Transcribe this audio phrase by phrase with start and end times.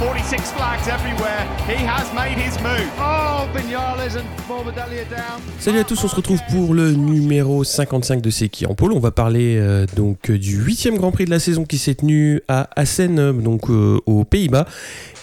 [0.00, 1.44] 46 flags everywhere.
[1.68, 2.88] He has made his move.
[2.98, 5.42] Oh, and Morbidelli down.
[5.58, 8.94] Salut à tous, on se retrouve pour le numéro 55 de C'est qui en pôle.
[8.94, 12.40] On va parler euh, donc du huitième Grand Prix de la saison qui s'est tenu
[12.48, 14.64] à Assen, euh, donc euh, aux Pays-Bas.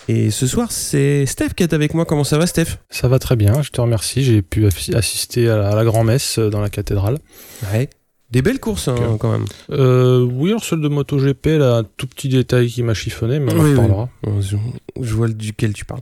[0.09, 2.05] Et ce soir, c'est Steph qui est avec moi.
[2.05, 2.77] Comment ça va, Steph?
[2.91, 4.23] Ça va très bien, je te remercie.
[4.23, 7.17] J'ai pu assister à la, la grand-messe euh, dans la cathédrale.
[7.73, 7.89] Ouais.
[8.29, 9.45] Des belles courses hein, quand même.
[9.71, 13.53] Euh, oui, alors celle de MotoGP, là, un tout petit détail qui m'a chiffonné, mais
[13.53, 14.09] on Oui, en reparlera.
[14.41, 14.57] Je,
[14.99, 16.01] je vois duquel tu parles.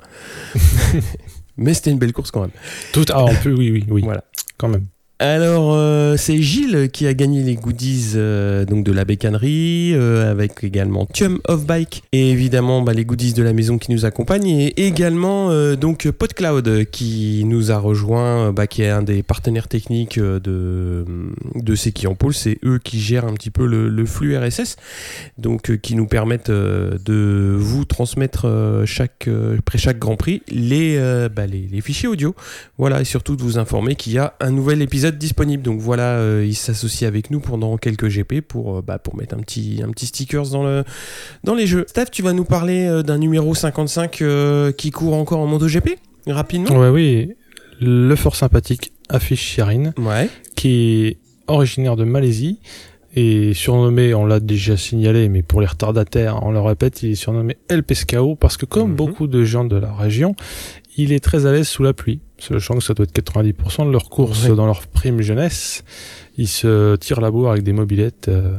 [1.58, 2.52] Mais c'était une belle course quand même.
[2.92, 4.24] Tout, ah, en plus, oui, oui, oui, Voilà.
[4.58, 4.88] quand même.
[5.20, 10.30] Alors, euh, c'est Gilles qui a gagné les goodies euh, donc de la bécannerie, euh,
[10.30, 14.04] avec également Tium of Bike, et évidemment bah, les goodies de la maison qui nous
[14.04, 19.70] accompagnent, et également donc PodCloud qui nous a rejoint, bah, qui est un des partenaires
[19.70, 21.06] techniques de,
[21.56, 22.34] de C'est qui en pôle.
[22.34, 24.76] C'est eux qui gèrent un petit peu le, flux RSS,
[25.38, 31.00] donc qui nous permettent de vous transmettre chaque, après chaque Grand Prix les,
[31.34, 32.36] bah, les, les fichiers audio.
[32.78, 35.64] Voilà, et surtout de vous informer qu'il y a un nouvel épisode disponible.
[35.64, 39.36] Donc voilà, euh, il s'associe avec nous pendant quelques GP pour, euh, bah, pour mettre
[39.36, 40.84] un petit, un petit stickers dans, le,
[41.44, 41.86] dans les jeux.
[41.88, 45.98] Steph, tu vas nous parler euh, d'un numéro 55 euh, qui court encore en MotoGP
[46.28, 47.34] Rapidement Ouais, oui,
[47.80, 50.30] le fort sympathique Affiche Shirin, Ouais.
[50.56, 52.60] qui est originaire de Malaisie
[53.18, 57.16] et surnommé, on l'a déjà signalé, mais pour les retardataires, on le répète, il est
[57.16, 58.96] surnommé El Pescao parce que comme Mhm.
[58.96, 60.36] beaucoup de gens de la région,
[60.98, 62.20] il est très à l'aise sous la pluie.
[62.38, 64.56] Sachant que ça doit être 90% de leurs courses Ouais.
[64.56, 65.84] dans leur prime jeunesse,
[66.38, 68.58] ils se tirent la bourre avec des mobilettes euh,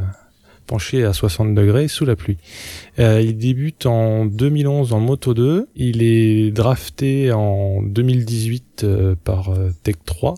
[0.66, 2.38] penchées à 60 degrés sous la pluie.
[2.98, 5.68] Euh, il débute en 2011 en Moto 2.
[5.76, 9.50] Il est drafté en 2018 euh, par
[9.82, 10.34] Tech 3,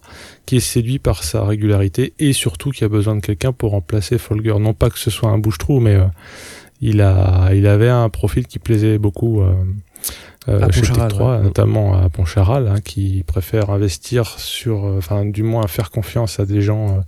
[0.47, 4.19] qui est séduit par sa régularité et surtout qui a besoin de quelqu'un pour remplacer
[4.19, 4.55] Folger.
[4.59, 5.97] Non pas que ce soit un bouche-trou, mais
[6.81, 9.43] il a, il avait un profil qui plaisait beaucoup.
[10.49, 11.43] Euh, chez Tech Pontcharral, 3, ouais.
[11.43, 16.47] notamment à Pontcharral, hein, qui préfère investir sur, euh, enfin, du moins faire confiance à
[16.47, 17.01] des gens euh,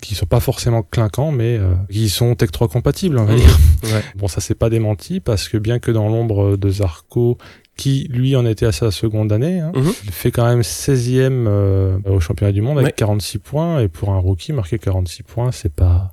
[0.00, 3.38] qui sont pas forcément clinquants, mais euh, qui sont Tech 3 compatibles, on va Mhm.
[3.38, 3.58] dire.
[3.84, 4.02] Ouais.
[4.16, 7.38] Bon, ça s'est pas démenti parce que bien que dans l'ombre de Zarco,
[7.76, 9.92] qui lui en était à sa seconde année, hein, Mhm.
[10.04, 12.92] il fait quand même 16e euh, au championnat du monde avec Ouais.
[12.96, 16.12] 46 points et pour un rookie marquer 46 points, c'est pas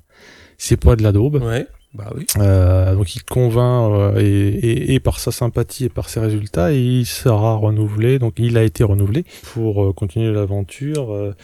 [0.58, 1.42] c'est pas de la daube.
[1.42, 1.66] Ouais.
[1.94, 2.26] Bah oui.
[2.38, 6.72] Euh, donc il convainc euh, et, et, et par sa sympathie et par ses résultats,
[6.72, 8.18] il sera renouvelé.
[8.18, 11.34] Donc il a été renouvelé pour euh, continuer l'aventure euh,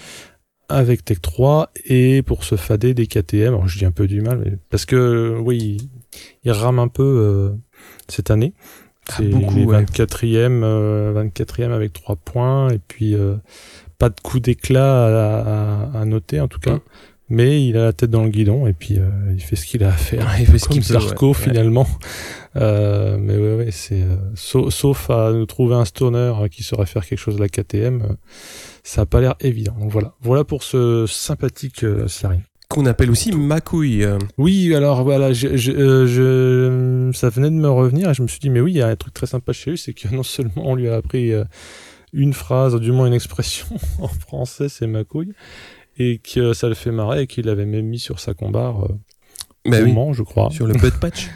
[0.69, 3.49] avec Tech 3 et pour se fader des KTM.
[3.55, 5.89] Alors je dis un peu du mal, mais parce que oui,
[6.45, 7.51] il, rame un peu euh,
[8.09, 8.53] cette année.
[9.09, 9.85] Ah, C'est beaucoup, il est ouais.
[9.85, 13.37] 24e, euh, 24e avec 3 points et puis euh,
[13.99, 16.75] pas de coup d'éclat à, à- à noter en tout cas.
[16.75, 16.81] Mm.
[17.33, 19.85] Mais il a la tête dans le guidon et puis euh, il fait ce qu'il
[19.85, 21.35] a à faire Ouais, il fait ce comme Zarco ouais.
[21.35, 21.87] finalement.
[22.57, 26.87] Euh, mais ouais, ouais, c'est euh, sauf, sauf à nous trouver un stoner qui saurait
[26.87, 28.17] faire quelque chose de la KTM,
[28.83, 29.77] ça a pas l'air évident.
[29.81, 32.41] Donc voilà, voilà pour ce sympathique euh, Slary.
[32.69, 34.07] Qu'on appelle aussi Macouille.
[34.39, 38.29] Oui, alors voilà, je, je, euh, je- ça venait de me revenir et je me
[38.29, 40.09] suis dit mais oui, il y a un truc très sympa chez lui, c'est que
[40.15, 41.33] non seulement on lui a appris
[42.13, 43.67] une phrase, du moins une expression
[44.01, 45.33] en français, c'est ma couille,
[46.01, 48.85] et que ça le fait marrer et qu'il l'avait même mis sur sa combar.
[48.85, 48.89] Euh,
[49.67, 49.95] Bah oui.
[50.15, 50.51] Je crois.
[50.51, 51.29] Sur le butt patch.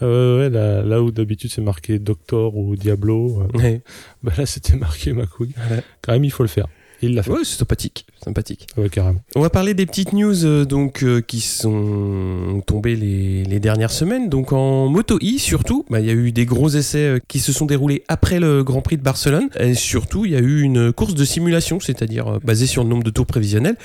[0.00, 3.82] Euh, ouais, là, là où d'habitude c'est marqué Doctor ou Diablo, euh, ouais.
[4.22, 5.12] bah là c'était marqué.
[5.12, 5.82] Voilà.
[6.02, 6.66] Quand même, il faut le faire.
[7.02, 7.30] Il l'a fait.
[7.30, 8.06] Ouais, c'est sympathique.
[8.24, 8.66] Sympathique.
[8.76, 9.20] Ouais, carrément.
[9.34, 13.90] On va parler des petites news euh, donc euh, qui sont tombées les, les dernières
[13.90, 14.28] semaines.
[14.28, 17.38] Donc en Moto E surtout, bah, il y a eu des gros essais euh, qui
[17.38, 19.48] se sont déroulés après le Grand Prix de Barcelone.
[19.60, 23.04] Et surtout, il y a eu une course de simulation, c'est-à-dire basée sur le nombre
[23.04, 23.76] de tours prévisionnels.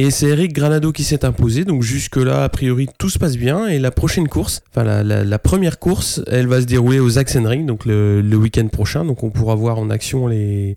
[0.00, 1.64] Et c'est Eric Granado qui s'est imposé.
[1.64, 3.66] Donc jusque-là, a priori, tout se passe bien.
[3.66, 7.10] Et la prochaine course, enfin la, la- la première course, elle va se dérouler au
[7.10, 9.04] Sachsenring, donc le, le week-end prochain.
[9.04, 10.76] Donc on pourra voir en action les,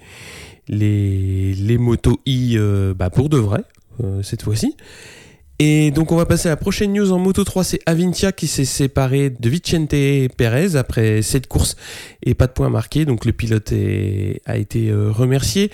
[0.72, 3.64] les, les motos i euh, bah, pour de vrai,
[4.04, 4.76] euh, cette fois-ci.
[5.60, 8.48] Et donc on va passer à la prochaine news en Moto 3, c'est Avintia qui
[8.48, 9.94] s'est séparé de Vicente
[10.36, 11.76] Perez après cette course
[12.24, 13.72] et pas de points marqués, donc le pilote
[14.46, 15.70] a été euh, remercié.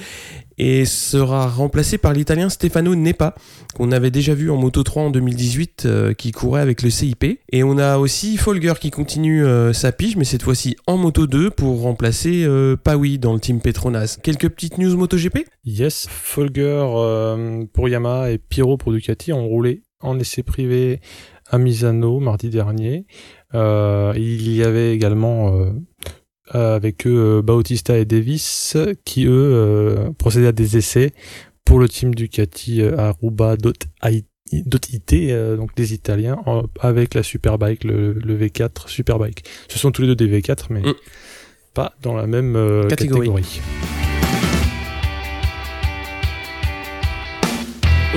[0.58, 3.36] Et sera remplacé par l'Italien Stefano Nepa,
[3.76, 7.40] qu'on avait déjà vu en Moto 3 en 2018, euh, qui courait avec le CIP.
[7.52, 11.28] Et on a aussi Folger qui continue euh, sa pige, mais cette fois-ci en Moto
[11.28, 12.76] 2 pour remplacer euh,
[13.20, 14.18] dans le team Petronas.
[14.24, 15.46] Quelques petites news MotoGP?
[15.66, 16.84] Yes, Folger
[17.74, 21.00] pour Yamaha et Pyro pour Ducati ont roulé en essai privé
[21.50, 23.06] à Misano mardi dernier.
[23.54, 25.52] il y avait également
[26.50, 31.14] avec eux Bautista et Davis qui eux procédaient à des essais
[31.68, 34.26] pour le team Ducati euh, Aruba.it
[35.14, 36.38] euh, donc des Italiens,
[36.80, 39.44] avec la Superbike, le, le, V4 Superbike.
[39.68, 40.94] Ce sont tous les deux des V4, mais mm.
[41.74, 43.30] pas dans la même euh, catégorie.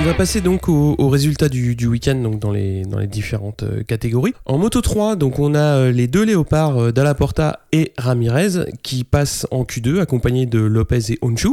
[0.01, 4.33] On va passer donc aux au résultats du, week-end dans les, différentes catégories.
[4.47, 9.47] En Moto 3, donc on a les deux léopards Dalla Porta et Ramirez qui passent
[9.51, 11.51] en Q2 accompagnés de Lopez et Honshu.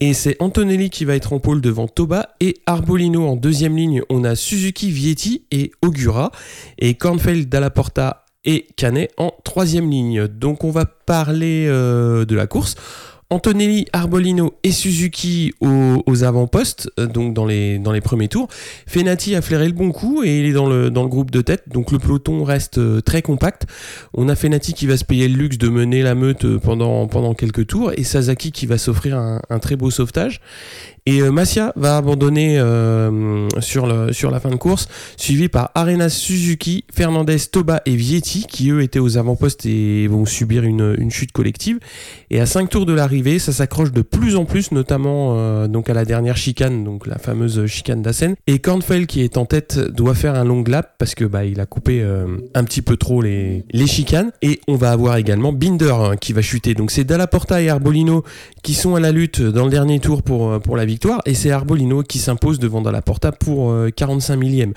[0.00, 4.02] Et c'est Antonelli qui va être en pôle devant Toba et Arbolino en deuxième ligne.
[4.10, 6.32] On a Suzuki, Vietti et Ogura.
[6.78, 10.26] Et Kornfeld, Dallaporta et Canet en troisième ligne.
[10.26, 12.74] Donc on va parler euh, de la course.
[13.28, 18.46] Antonelli, Arbolino et Suzuki aux, avant-postes, euh, donc dans les, premiers tours.
[18.86, 21.90] Fenati a flairé le bon coup et il est dans le, groupe de tête, donc
[21.90, 23.66] le peloton reste euh, très compact.
[24.14, 27.34] On a Fenati qui va se payer le luxe de mener la meute euh, pendant,
[27.34, 30.40] quelques tours et Sasaki qui va s'offrir un très beau sauvetage.
[31.08, 36.84] Et euh, Massia va abandonner euh, sur, la fin de course, suivi par Arena Suzuki,
[36.92, 41.78] Fernandez, Toba et Vietti, qui eux étaient aux avant-postes et vont subir une, chute collective.
[42.30, 45.88] Et à 5 tours de l'arrivée, ça s'accroche de plus en plus, notamment euh, donc
[45.88, 48.34] à la dernière chicane, donc la fameuse chicane d'Assen.
[48.48, 51.60] Et Kornfeld, qui est en tête, doit faire un long lap parce que bah, il
[51.60, 52.04] a coupé
[52.54, 54.32] un petit peu trop les, les chicanes.
[54.42, 56.74] Et on va avoir également Binder hein, qui va chuter.
[56.74, 58.24] Donc c'est Dalla Porta et Arbolino
[58.64, 61.50] qui sont à la lutte dans le dernier tour pour, pour la victoire et c'est
[61.50, 64.72] Arbolino qui s'impose devant la Porta pour 45 euh, millième.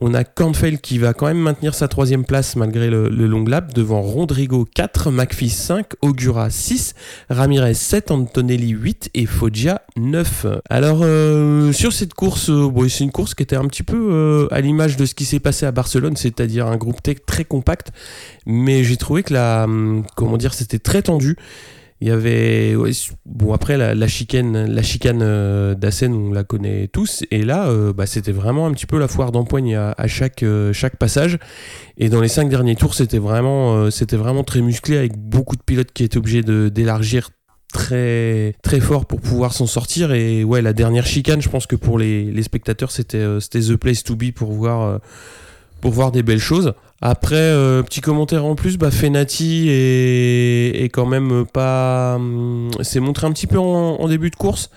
[0.00, 3.74] On a Canfeld qui va quand même maintenir sa troisième place malgré le, long lap
[3.74, 6.94] devant Rodrigo 4, McPhee 5, Ogura 6,
[7.30, 10.46] Ramirez 7, Antonelli 8 et Foggia 9.
[10.70, 14.60] Alors euh, sur cette course, euh, c'est une course qui était un petit peu à
[14.60, 17.92] l'image de ce qui s'est passé à Barcelone, c'est-à-dire un groupe tech très compact,
[18.46, 21.36] mais j'ai trouvé que la, hum, comment dire, c'était très tendu.
[22.00, 22.76] Il y avait
[23.26, 27.24] bon après la, chicane la chicane euh, on la connaît tous.
[27.32, 30.72] Et là euh, bah, c'était vraiment un petit peu la foire d'empoigne à, chaque euh,
[30.72, 31.38] chaque passage.
[31.96, 35.62] Et dans les cinq derniers tours c'était vraiment c'était vraiment très musclé avec beaucoup de
[35.62, 37.30] pilotes qui étaient obligés d'élargir
[37.72, 40.12] très très fort pour pouvoir s'en sortir.
[40.12, 43.76] Et ouais la dernière chicane je pense que pour les, les spectateurs c'était c'était the
[43.76, 45.00] place to be pour voir
[45.80, 50.88] pour voir des belles choses après, euh, petit commentaire en plus, bah, Fenati est, est
[50.88, 52.18] quand même pas.
[52.80, 54.70] s'est hum, montré un petit peu en, début de course,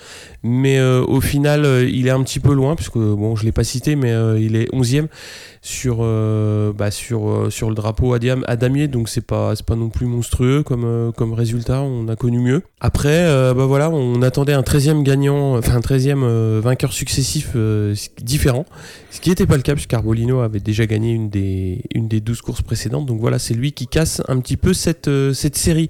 [0.43, 3.51] mais euh, au final, euh, il est un petit peu loin, puisque bon, je l'ai
[3.51, 5.07] pas cité, mais il est 11e
[5.61, 5.97] sur,
[6.73, 8.19] bah, sur, sur le drapeau à
[8.55, 12.63] damier, donc c'est pas, pas non plus monstrueux comme, comme résultat, on a connu mieux.
[12.79, 17.55] Après, bah voilà, on attendait un 13e gagnant, enfin un 13e vainqueur successif
[18.21, 18.65] différent,
[19.11, 21.83] ce qui n'était pas le cas, puisque Arbolino avait déjà gagné une des.
[21.93, 23.05] Une des 12 courses précédentes.
[23.05, 25.89] Donc voilà, c'est lui qui casse un petit peu cette, euh, cette série.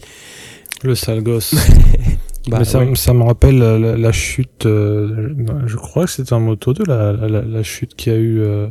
[0.83, 1.55] Le sale gosse.
[2.47, 5.31] Bah, ça, me rappelle la, chute, euh,
[5.67, 8.67] je crois que c'était un moto 2, la, la, chute qu'il y a eu euh,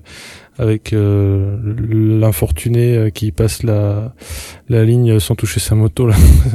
[0.61, 4.15] avec l'infortuné qui passe la,
[4.69, 6.07] la ligne sans toucher sa moto.
[6.07, 6.17] Là.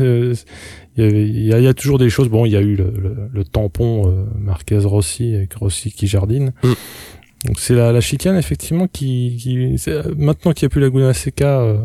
[0.97, 2.29] il, y a, toujours des choses.
[2.29, 6.53] Bon, il y a eu le, tampon Marquez Rossi avec Rossi qui jardine.
[6.63, 6.73] Mm.
[7.45, 9.75] Donc c'est la, la, chicane effectivement qui, qui
[10.17, 11.77] maintenant qu'il n'y a plus Laguna Seca euh,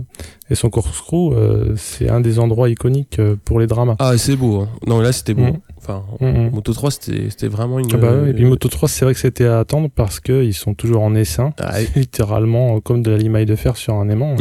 [0.49, 3.97] et son corkscrew, euh, c'est un des endroits iconiques euh, pour les dramas.
[3.99, 4.61] Ah c'est beau.
[4.61, 4.69] Hein.
[4.87, 5.43] Non là c'était beau.
[5.43, 5.61] Mm.
[5.91, 6.51] Enfin mm, mm.
[6.51, 7.89] Moto 3 c'était vraiment une.
[7.93, 10.55] Ah bah, et puis Moto 3 c'est vrai que c'était à attendre parce que ils
[10.55, 14.37] sont toujours en essaim, ah, littéralement comme de la limaille de fer sur un aimant.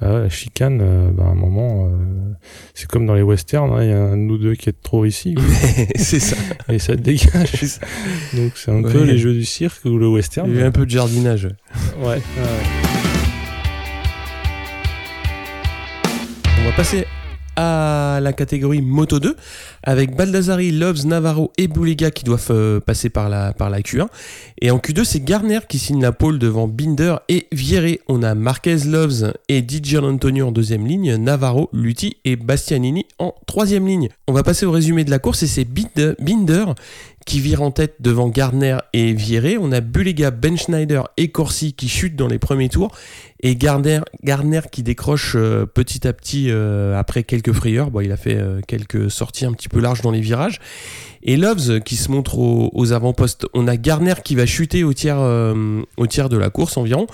[0.00, 1.96] Ah la chicane, euh, bah, à un moment, euh,
[2.72, 5.04] c'est comme dans les westerns, hein, il y a un ou deux qui est trop
[5.04, 5.34] ici.
[5.96, 6.36] c'est ça.
[6.68, 7.80] Et ça te dégage.
[8.34, 10.48] Donc c'est un peu les jeux du cirque ou le western.
[10.48, 11.48] Il y a un peu de jardinage.
[12.00, 12.22] ouais.
[16.60, 17.06] On va passer
[17.60, 19.34] à la catégorie Moto 2
[19.82, 24.06] avec Baldassari, Loves, Navarro et Bouliga qui doivent euh, passer par la, par la Q1.
[24.60, 28.00] Et en Q2, c'est Garner qui signe la pole devant Binder et Vieré.
[28.06, 33.34] On a Marquez, Loves et Dijon Antonio en deuxième ligne, Navarro, Lutti et Bastianini en
[33.46, 34.08] troisième ligne.
[34.28, 36.66] On va passer au résumé de la course et c'est Binder
[37.28, 39.58] qui vire en tête devant Gardner et Vieré.
[39.60, 42.90] On a Bulega, Ben Schneider et Corsi qui chutent dans les premiers tours.
[43.40, 47.90] Et Gardner, Gardner qui décroche euh, petit à petit après quelques frayeurs.
[47.90, 50.58] Bon, il a fait quelques sorties un petit peu larges dans les virages.
[51.22, 53.46] Et Loves qui se montre aux, avant-postes.
[53.54, 57.06] On a Garner qui va chuter au tiers, euh, au tiers de la course environ.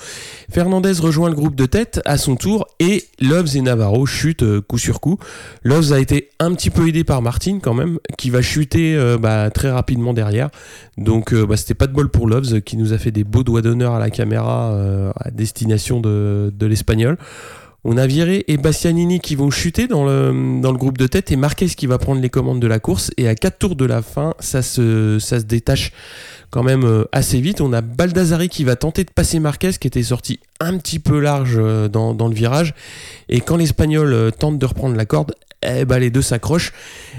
[0.50, 4.60] Fernandez rejoint le groupe de tête à son tour et Loves et Navarro chutent euh,
[4.60, 5.18] coup sur coup.
[5.62, 9.18] Loves a été un petit peu aidé par Martin quand même, qui va chuter euh,
[9.18, 10.50] bah, très rapidement derrière.
[10.96, 13.62] Donc bah, c'était pas de bol pour Loves qui nous a fait des beaux doigts
[13.62, 14.74] d'honneur à la caméra
[15.16, 17.16] à destination de, de l'Espagnol.
[17.86, 21.66] On a Viré et Bastianini qui vont chuter dans le, groupe de tête et Marquez
[21.66, 23.10] qui va prendre les commandes de la course.
[23.18, 25.92] Et à 4 tours de la fin, ça se, détache
[26.50, 27.60] quand même euh, assez vite.
[27.60, 31.20] On a Baldassari qui va tenter de passer Marquez qui était sorti un petit peu
[31.20, 32.74] large euh, dans, le virage.
[33.28, 36.72] Et quand l'Espagnol euh, tente de reprendre la corde, eh ben, les deux s'accrochent.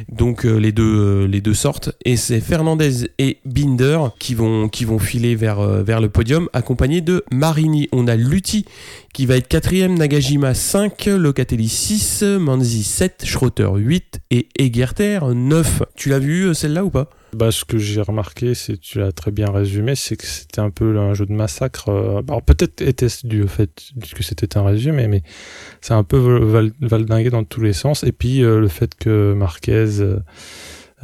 [0.10, 1.92] Donc les, deux, les sortent.
[2.06, 4.70] Et c'est Fernandez et Binder qui vont,
[5.00, 7.90] filer vers, vers le podium, accompagnés de Marini.
[7.92, 8.66] On a Lutti
[9.16, 15.84] qui va être quatrième, Nagajima 5, Locatelli 6, Manzi 7, Schroeter 8 et Egerter 9.
[15.96, 17.10] Tu l'as vu celle-là ou pas?
[17.34, 20.70] Bah, ce que j'ai remarqué, c'est tu l'as très bien résumé, c'est que c'était un
[20.70, 21.88] peu un jeu de massacre.
[21.88, 25.24] Euh, peut-être était-ce dû au fait que c'était un résumé, mais
[25.80, 28.04] c'est un peu valdingué dans tous les sens.
[28.04, 30.02] Et puis euh, le fait que Marquez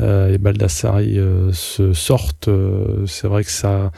[0.02, 1.18] euh, et Baldassari
[1.54, 2.50] se sortent,
[3.08, 3.94] c'est vrai que ça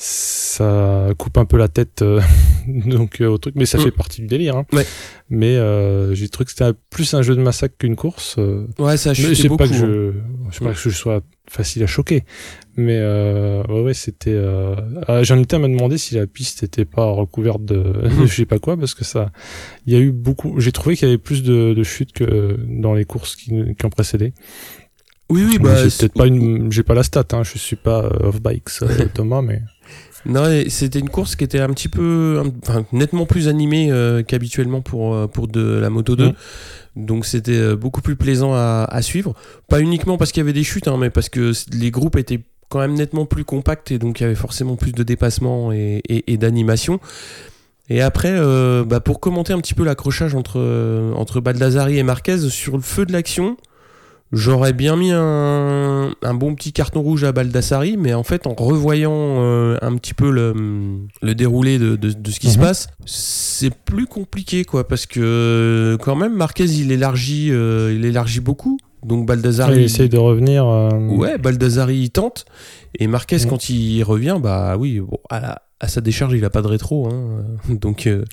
[0.00, 2.04] ça coupe un peu la tête
[2.68, 3.80] donc au truc mais ça mm.
[3.82, 4.64] fait partie du délire hein.
[4.72, 4.86] ouais.
[5.28, 5.54] mais
[6.14, 8.36] j'ai trouvé que c'était plus un jeu de massacre qu'une course
[8.78, 10.12] ouais ça je beaucoup pas que je
[10.50, 12.24] je sais pas que je sois facile à choquer.
[12.76, 14.34] Mais euh, ouais, ouais c'était.
[14.34, 14.76] Euh...
[15.06, 18.46] Ah, j'en étais à me demander si la piste n'était pas recouverte de, je sais
[18.46, 19.32] pas quoi, parce que ça,
[19.86, 20.60] il y a eu beaucoup.
[20.60, 23.86] J'ai trouvé qu'il y avait plus de, de chutes que dans les courses qui, qui
[23.86, 24.32] ont précédé.
[25.30, 25.74] Oui, oui, bah.
[25.74, 26.72] peut-être pas une.
[26.72, 29.62] J'ai pas la stat, hein, je suis pas euh, off bikes euh, Thomas, mais.
[30.26, 34.80] Non, c'était une course qui était un petit peu, enfin, nettement plus animée euh, qu'habituellement
[34.80, 36.32] pour pour de la moto 2.
[36.98, 39.34] Donc c'était euh, beaucoup plus plaisant à, suivre.
[39.68, 42.40] Pas uniquement parce qu'il y avait des chutes, hein, mais parce que les groupes étaient
[42.68, 46.36] quand même nettement plus compacts et donc il y avait forcément plus de dépassement et,
[46.36, 47.00] d'animation.
[47.88, 52.02] Et après, euh, bah, pour commenter un petit peu l'accrochage entre, euh, entre Baldassari et
[52.02, 53.56] Marquez sur le feu de l'action,
[54.30, 59.12] J'aurais bien mis un, bon petit carton rouge à Baldassari, mais en fait, en revoyant
[59.14, 60.54] euh, un petit peu le,
[61.22, 62.64] le déroulé de, de, ce qui se mhm.
[62.64, 68.40] passe, c'est plus compliqué, quoi, parce que quand même, Marquez, il élargit, euh, il élargit
[68.40, 68.78] beaucoup.
[69.02, 69.76] Donc Baldassari.
[69.76, 70.66] il essaye de revenir.
[70.66, 72.44] Euh, ouais, Baldassari, il tente.
[72.98, 73.46] Et Marquez, mhm.
[73.46, 76.66] quand il revient, bah oui, bon, à la, à sa décharge, il a pas de
[76.66, 77.44] rétro, hein.
[77.68, 78.24] donc euh,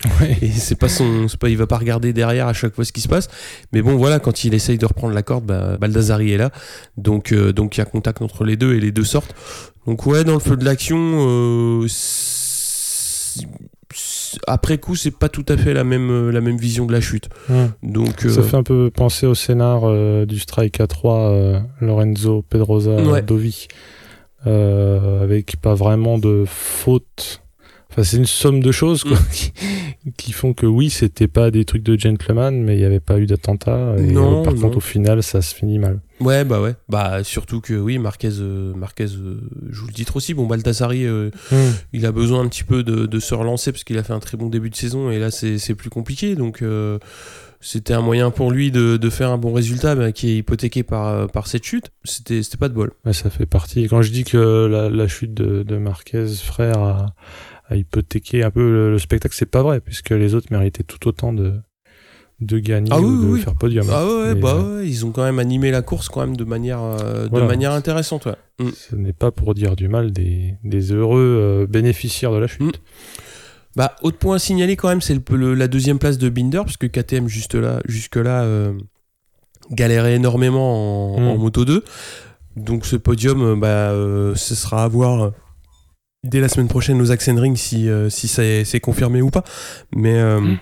[0.42, 3.02] et c'est pas son, pas, il va pas regarder derrière à chaque fois ce qui
[3.02, 3.28] se passe.
[3.72, 6.52] Mais bon, voilà, quand il essaye de reprendre la corde, bah, Baldassari est là,
[6.98, 9.36] donc euh, donc il y a contact entre les deux et les deux sortent.
[9.86, 11.88] Donc ouais, dans le feu de l'action, euh,
[14.48, 17.30] après coup, c'est pas tout à fait la même la même vision de la chute.
[17.84, 23.68] Donc ça fait un peu penser au scénar du Strike à 3 Lorenzo Pedrosa Dovi.
[24.48, 27.42] Euh, avec pas vraiment de faute.
[27.90, 30.12] Enfin, c'est une somme de choses quoi, mm.
[30.18, 33.18] qui, font que oui, c'était pas des trucs de gentleman, mais il n'y avait pas
[33.20, 33.96] eu d'attentat.
[33.98, 36.00] Et non, par contre, au final, ça se finit mal.
[36.20, 36.76] Ouais, bah ouais.
[36.90, 40.34] Bah surtout que oui, Marquez, euh, Marquez euh, joue le titre aussi.
[40.34, 41.32] Bon, Baltasari, mm.
[41.94, 44.20] il a besoin un petit peu de, de se relancer parce qu'il a fait un
[44.20, 46.36] très bon début de saison et là, c'est plus compliqué.
[46.36, 46.62] Donc
[47.62, 50.84] c'était un moyen pour lui de, de, faire un bon résultat mais qui est hypothéqué
[50.84, 51.92] par, par cette chute.
[52.04, 52.92] C'était pas de bol.
[53.12, 53.88] ça fait partie.
[53.88, 57.16] Quand je dis que la, la chute de, de, Marquez, frère, a,
[57.68, 61.34] a hypothéqué un peu le, spectacle, c'est pas vrai, puisque les autres méritaient tout autant
[61.34, 61.54] de,
[62.40, 63.88] de gagner ah ou de faire podium.
[63.92, 66.44] Ah ouais, bah euh, ouais, ils ont quand même animé la course quand même de
[66.44, 68.26] manière, euh, de manière intéressante.
[68.26, 68.36] Ouais.
[68.60, 68.70] Mm.
[68.74, 72.62] Ce n'est pas pour dire du mal des, des heureux euh, bénéficiaires de la chute.
[72.62, 72.72] Mm.
[73.76, 76.88] Bah, autre point à signaler quand même, c'est la deuxième place de Binder, parce que
[76.88, 78.74] KTM juste là, jusque-là euh,
[79.72, 81.40] galérait énormément en, mm.
[81.40, 81.84] Moto 2.
[82.56, 85.32] Donc ce podium, euh, bah, euh, ce sera à voir
[86.24, 89.44] dès la semaine prochaine aux Axenring si, si c'est confirmé ou pas.
[89.96, 90.58] Mais mm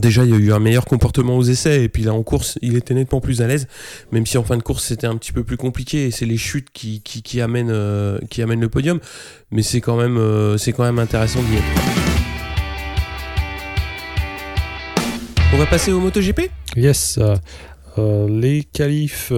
[0.00, 2.58] déjà, il y a eu un meilleur comportement aux essais, et puis là en course,
[2.62, 3.66] il était nettement plus à l'aise,
[4.12, 6.36] même si en fin de course c'était un petit peu plus compliqué, et c'est les
[6.36, 7.02] chutes qui,
[7.36, 9.00] euh, amènent le podium,
[9.50, 11.64] mais c'est quand, même, euh, c'est quand même intéressant d'y être.
[15.52, 16.50] On va passer au MotoGP?
[16.76, 17.18] Yes,
[17.98, 19.32] euh, les qualifs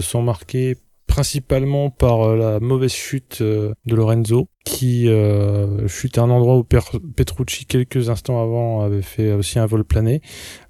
[0.00, 0.76] sont marqués
[1.18, 6.58] principalement par euh, la mauvaise chute euh, de Lorenzo, qui euh, chute à un endroit
[6.58, 10.22] où Petrucci, quelques instants avant, avait fait aussi un vol plané.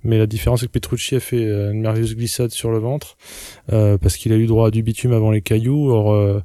[0.04, 3.18] Mais la différence, c'est que Petrucci a fait une merveilleuse glissade sur le ventre,
[3.66, 5.90] parce qu'il a eu droit à du bitume avant les cailloux.
[5.90, 6.42] Or,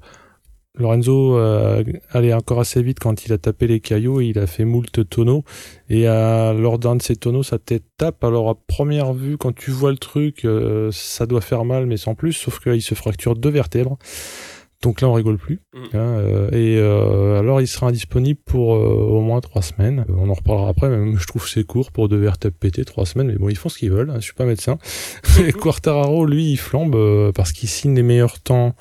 [0.76, 4.48] Lorenzo euh, allait encore assez vite quand il a tapé les cailloux et il a
[4.48, 5.44] fait moult tonneaux.
[5.90, 8.24] Et à, lors d'un de ces tonneaux, sa tête tape.
[8.24, 11.98] Alors à première vue, quand tu vois le truc, euh, ça doit faire mal, mais
[11.98, 12.34] sans plus.
[12.34, 14.00] Sauf qu'il se fracture deux vertèbres.
[14.82, 15.62] Donc là, on rigole plus.
[15.74, 15.80] Mm.
[15.94, 20.06] Hein, euh, et alors, il sera indisponible pour au moins trois semaines.
[20.10, 20.90] on en reparlera après.
[20.90, 23.28] Même je trouve c'est court pour deux vertèbres pétées, trois semaines.
[23.28, 24.10] Mais bon, ils font ce qu'ils veulent.
[24.10, 24.80] Hein, je suis pas médecin.
[25.40, 28.76] et Quartararo, lui, il flambe parce qu'il signe les meilleurs temps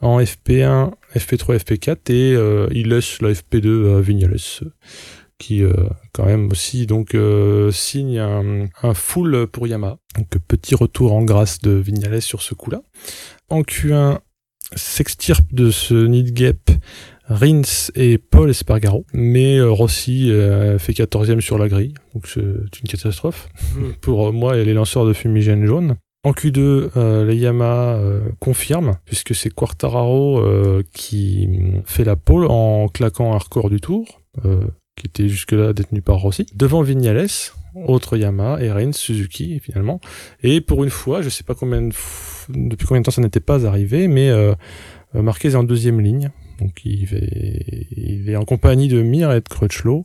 [0.00, 4.36] en FP1, FP3, FP4 et euh, il laisse la FP2 à Vignales
[5.38, 5.72] qui euh,
[6.12, 9.98] quand même aussi donc euh, signe un, un, full pour Yamaha.
[10.16, 12.80] Donc petit retour en grâce de Vignales sur ce coup-là.
[13.50, 14.18] En Q1,
[14.74, 16.70] s'extirpe de ce nid gap
[17.28, 20.30] Rins et Paul Espargaro, mais Rossi
[20.78, 23.92] fait 14e sur la grille, donc c'est une catastrophe hmm.
[24.00, 25.96] pour moi et les lanceurs de fumigène jaune.
[26.26, 31.48] En Q2, euh, les Yamaha euh, confirment, puisque c'est Quartararo euh, qui
[31.84, 34.22] fait la pole en claquant un record du tour,
[34.96, 37.28] qui était jusque-là détenu par Rossi, devant Vignales,
[37.76, 40.00] autre Yamaha, et Reigns, Suzuki finalement.
[40.42, 41.90] Et pour une fois, je sais pas combien
[42.48, 44.32] depuis combien de temps ça n'était pas arrivé, mais
[45.14, 46.32] Marquez est en deuxième ligne.
[46.58, 50.02] Donc il est, il est en compagnie de Mir et de Crutchlow.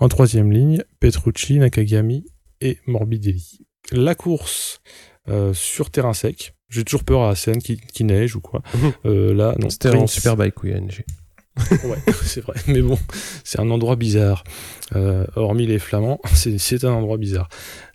[0.00, 2.24] En troisième ligne, Petrucci, Nakagami
[2.60, 3.60] et Morbidelli.
[3.92, 4.80] La course
[5.28, 6.54] euh, sur terrain sec.
[6.68, 8.62] J'ai toujours peur à la scène qui, neige ou quoi.
[9.04, 9.70] Euh, là, non.
[9.70, 11.04] C'était en Superbike, oui, NG.
[11.84, 12.54] Ouais, c'est vrai.
[12.66, 12.98] Mais bon,
[13.44, 14.44] c'est un endroit bizarre.
[14.96, 17.48] Euh, hormis les Flamands, c'est un endroit bizarre.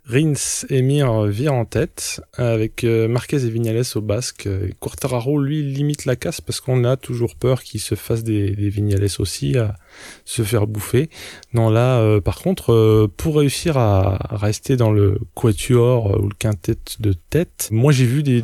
[0.07, 4.47] Rins et Mir virent en tête avec euh, Marquez et Vignales au basque.
[4.79, 8.69] Quartararo, lui, limite la casse parce qu'on a toujours peur qu'il se fasse des, des,
[8.69, 9.75] Vignales aussi à
[10.23, 11.09] se faire bouffer.
[11.53, 16.35] Non, là, euh, par contre, euh, pour réussir à rester dans le quatuor ou le
[16.37, 18.43] quintet de tête, moi j'ai vu des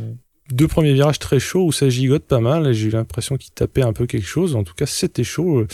[0.51, 2.74] deux premiers virages très chauds où ça gigote pas mal.
[2.74, 4.55] J'ai eu l'impression qu'il tapait un peu quelque chose.
[4.55, 5.65] En tout cas, c'était chaud.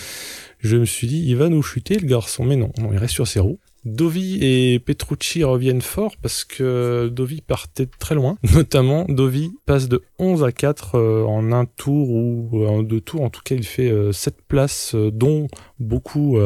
[0.60, 2.44] Je me suis dit, il va nous chuter le garçon.
[2.44, 3.60] Mais non, non il reste sur ses roues.
[3.88, 8.38] Dovi et Petrucci reviennent fort parce que Dovi partait très loin.
[8.54, 13.02] Notamment, Dovi passe de 11 à 4 euh, en un tour ou euh, en deux
[13.02, 13.22] tours.
[13.22, 15.48] En tout cas, il fait 7 euh, places, dont
[15.80, 16.38] beaucoup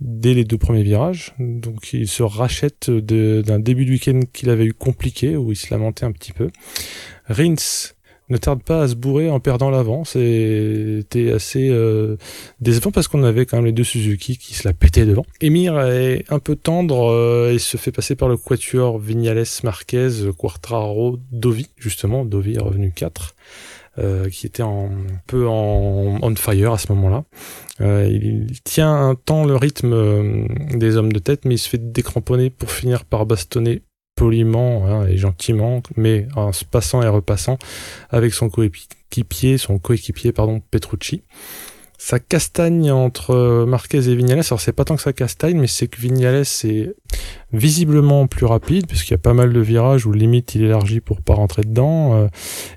[0.00, 1.34] dès les deux premiers virages.
[1.38, 5.72] Donc, il se rachète d'un début de week-end qu'il avait eu compliqué, où il se
[5.72, 6.48] lamentait un petit peu.
[7.30, 7.94] Rins
[8.28, 10.04] ne tarde pas à se bourrer en perdant l'avant.
[10.04, 12.16] C'était assez euh,
[12.60, 15.24] décevant parce qu'on avait quand même les deux Suzuki qui se la pétaient devant.
[15.40, 20.10] Emir est un peu tendre euh, et se fait passer par le quatuor Vignales, Marquez,
[20.36, 22.24] Quartraro, Dovi, justement.
[22.24, 23.34] Dovi est revenu 4.
[23.98, 24.88] Euh, qui était un
[25.26, 27.24] peu en on fire à ce moment-là.
[27.80, 31.68] Euh, il tient un temps le rythme euh, des hommes de tête, mais il se
[31.68, 33.82] fait décramponner pour finir par bastonner
[34.20, 37.56] poliment hein, et gentiment, mais en se passant et repassant
[38.10, 41.22] avec son coéquipier, son coéquipier pardon, Petrucci.
[41.96, 44.42] Ça castagne entre Marquez et Vignales.
[44.46, 46.94] Alors c'est pas tant que ça castagne, mais c'est que Vignales est
[47.54, 51.22] visiblement plus rapide, puisqu'il y a pas mal de virages où limite il élargit pour
[51.22, 52.14] pas rentrer dedans.
[52.14, 52.28] Euh,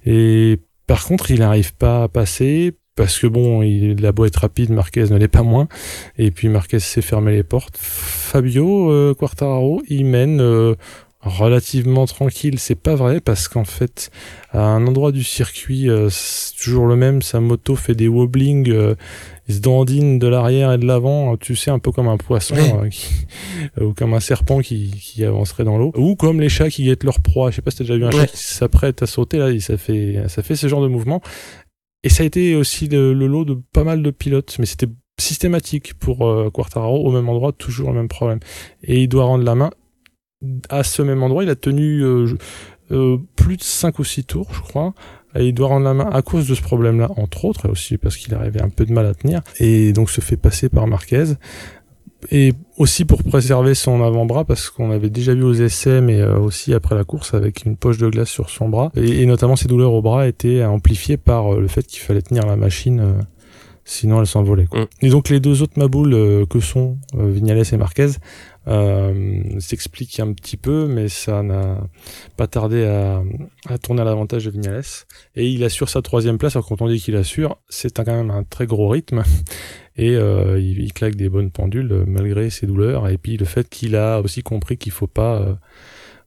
[0.05, 4.71] et par contre, il n'arrive pas à passer parce que bon, il a beau rapide,
[4.71, 5.67] Marquez ne l'est pas moins.
[6.17, 7.75] Et puis Marquez s'est fermé les portes.
[7.77, 10.75] Fabio euh, Quartararo, il mène euh,
[11.23, 14.11] relativement tranquille, c'est pas vrai parce qu'en fait
[14.51, 18.69] à un endroit du circuit euh, c'est toujours le même, sa moto fait des wobblings,
[18.69, 18.95] euh,
[19.47, 22.55] il se dandine de l'arrière et de l'avant, tu sais un peu comme un poisson
[23.77, 26.83] euh, ou comme un serpent qui, qui avancerait dans l'eau ou comme les chats qui
[26.83, 27.51] guettent leur proie.
[27.51, 29.77] Je sais pas si t'as déjà vu un chat qui s'apprête à sauter là, ça
[29.77, 31.21] fait ça fait ce genre de mouvement.
[32.05, 35.93] Et ça a été aussi le, lot de pas mal de pilotes, mais c'était systématique
[35.93, 36.17] pour
[36.51, 38.39] Quartararo au même endroit, toujours le même problème.
[38.83, 39.69] Et il doit rendre la main
[40.69, 42.27] à ce même endroit, il a tenu euh,
[42.91, 44.93] euh, plus de 5 ou 6 tours, je crois.
[45.35, 47.97] Et il doit rendre la main à cause de ce problème-là, entre autres, et aussi
[47.97, 50.85] parce qu'il arrivait un peu de mal à tenir, et donc se fait passer par
[50.85, 51.33] Marquez.
[52.31, 56.37] Et aussi pour préserver son avant-bras, parce qu'on avait déjà vu aux essais, mais euh,
[56.37, 58.91] aussi après la course, avec une poche de glace sur son bras.
[58.95, 62.55] Et, notamment ses douleurs au bras étaient amplifiées par le fait qu'il fallait tenir la
[62.55, 63.15] machine
[63.85, 64.67] sinon elle s'envolait.
[64.71, 64.83] Mm.
[65.01, 68.09] Et donc les deux autres maboules que sont Vignales et Marquez euh,
[69.59, 71.81] s'explique un petit peu, mais ça n'a
[72.37, 73.21] pas tardé à,
[73.67, 74.83] à tourner à l'avantage de Vignales.
[75.35, 76.55] Et il assure sa troisième place.
[76.55, 79.23] Alors quand on dit qu'il assure, c'est quand même un très gros rythme.
[79.95, 83.07] Et euh, il, claque des bonnes pendules euh, malgré ses douleurs.
[83.09, 85.57] Et puis le fait qu'il a aussi compris qu'il faut pas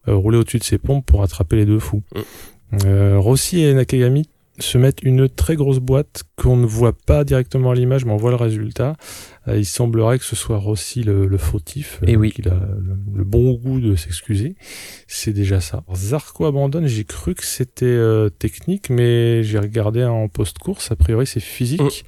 [0.08, 2.02] euh, rouler au-dessus de ses pompes pour attraper les deux fous.
[2.12, 3.16] Mm.
[3.16, 7.74] Rossi et Nakagami se mettre une très grosse boîte qu'on ne voit pas directement à
[7.74, 8.96] l'image, mais on voit le résultat.
[9.48, 12.32] Euh, il semblerait que ce soit Rossi le, le fautif, Et euh, oui.
[12.32, 14.56] qu'il a le, le bon goût de s'excuser.
[15.06, 15.84] C'est déjà ça.
[15.94, 21.26] Zarco abandonne, j'ai cru que c'était euh, technique, mais j'ai regardé en post-course, a priori
[21.26, 22.04] c'est physique,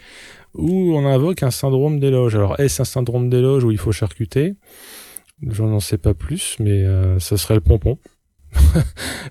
[0.54, 0.60] Mm.
[0.60, 2.34] où on invoque un syndrome d'éloge.
[2.34, 4.54] Alors est-ce un syndrome d'éloge où il faut charcuter?
[5.48, 7.98] Je n'en sais pas plus, mais euh, ça serait le pompon.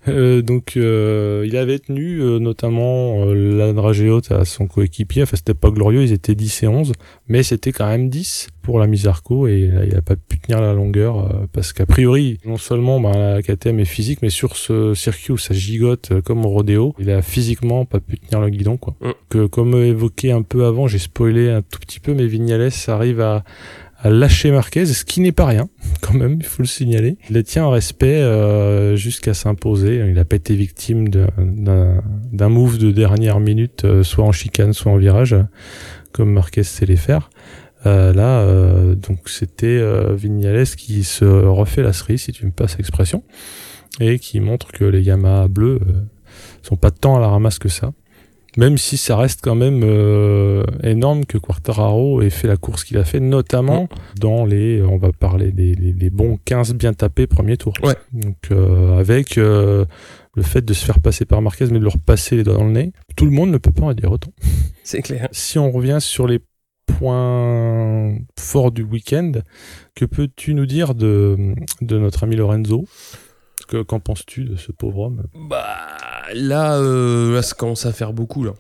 [0.08, 5.36] Euh, donc euh, il avait tenu euh, notamment la dragée haute à son coéquipier, enfin
[5.36, 6.93] c'était pas glorieux, ils étaient 10 et 11,
[7.27, 10.73] mais c'était quand même 10 pour la Misarco et il a pas pu tenir la
[10.73, 14.93] longueur euh, parce qu'a priori non seulement ben, la KTM est physique mais sur ce
[14.93, 18.77] circuit où ça gigote comme au rodéo, il a physiquement pas pu tenir le guidon
[18.77, 18.95] quoi.
[19.01, 19.12] Mm.
[19.30, 23.19] Que comme évoqué un peu avant, j'ai spoilé un tout petit peu mais Vignales arrive
[23.19, 23.43] à
[24.00, 25.70] à lâcher Marquez, ce qui n'est pas rien,
[26.02, 27.18] quand même, il faut le signaler.
[27.30, 30.04] Il les tient en respect euh, jusqu'à s'imposer.
[30.08, 34.92] Il n'a pas été victime d'un move de dernière minute, euh, soit en chicane, soit
[34.92, 35.36] en virage,
[36.12, 37.30] comme Marquez sait les faire.
[37.86, 39.82] Euh, là, donc c'était
[40.16, 43.24] Vignales qui se refait la cerise, si tu me passes l'expression,
[44.00, 45.80] et qui montre que les Yamaha bleus
[46.62, 47.94] sont pas tant à la ramasse que ça.
[48.58, 52.98] Même si ça reste quand même euh, énorme que Quartararo ait fait la course qu'il
[52.98, 53.88] a fait, notamment
[54.20, 57.74] dans les, on va parler des, bons 15 bien tapés premiers tours.
[57.84, 57.96] Ouais.
[58.13, 59.86] Donc euh, avec euh,
[60.36, 62.65] le fait de se faire passer par Marquez, mais de leur passer les doigts dans
[62.65, 64.32] le nez, tout le monde ne peut pas en dire autant.
[64.84, 65.28] C'est clair.
[65.32, 66.39] Si on revient sur les
[66.88, 69.34] points forts du week-end,
[69.96, 72.86] que peux-tu nous dire de, de notre ami Lorenzo?
[73.67, 75.24] Que- Qu'en penses-tu de ce pauvre homme?
[75.50, 75.67] Bah
[76.34, 78.54] là, euh, là, ça commence à faire beaucoup là.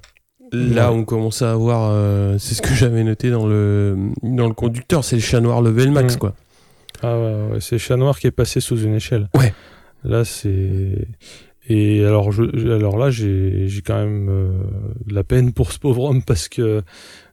[0.53, 4.53] Là, on commence à avoir, euh, c'est ce que j'avais noté dans le dans le
[4.53, 6.19] conducteur, c'est le chat noir level max Mm.
[6.19, 6.35] quoi.
[7.03, 9.29] Ah ouais, ouais, c'est Chat Noir qui est passé sous une échelle.
[9.35, 9.53] Ouais.
[10.03, 11.07] Là, c'est.
[11.69, 14.51] Et alors, je, je- alors là, j'ai j'ai quand même euh,
[15.05, 16.81] de la peine pour ce pauvre homme parce que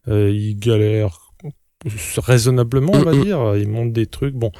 [0.08, 1.18] euh, il galère
[2.18, 3.22] raisonnablement, on va Mm, mm.
[3.24, 3.56] dire.
[3.56, 4.34] Il monte des trucs.
[4.34, 4.50] Bon,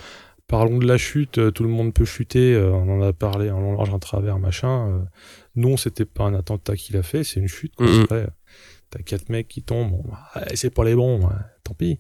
[0.46, 1.38] parlons de la chute.
[1.38, 2.54] euh, Tout le monde peut chuter.
[2.54, 4.88] euh, on en a parlé en long, large, en travers, machin.
[4.88, 4.98] euh.
[5.56, 7.74] Non, c'était pas un attentat qu'il a fait, c'est une chute.
[7.76, 7.86] quoi.
[7.86, 8.02] Mm, mm.
[8.02, 8.26] Après,
[8.90, 9.90] T'as quatre mecs qui tombent.
[9.90, 10.04] Bon,
[10.36, 11.20] ouais, c'est pas les bons.
[11.20, 11.32] ouais,
[11.64, 11.98] tant pis.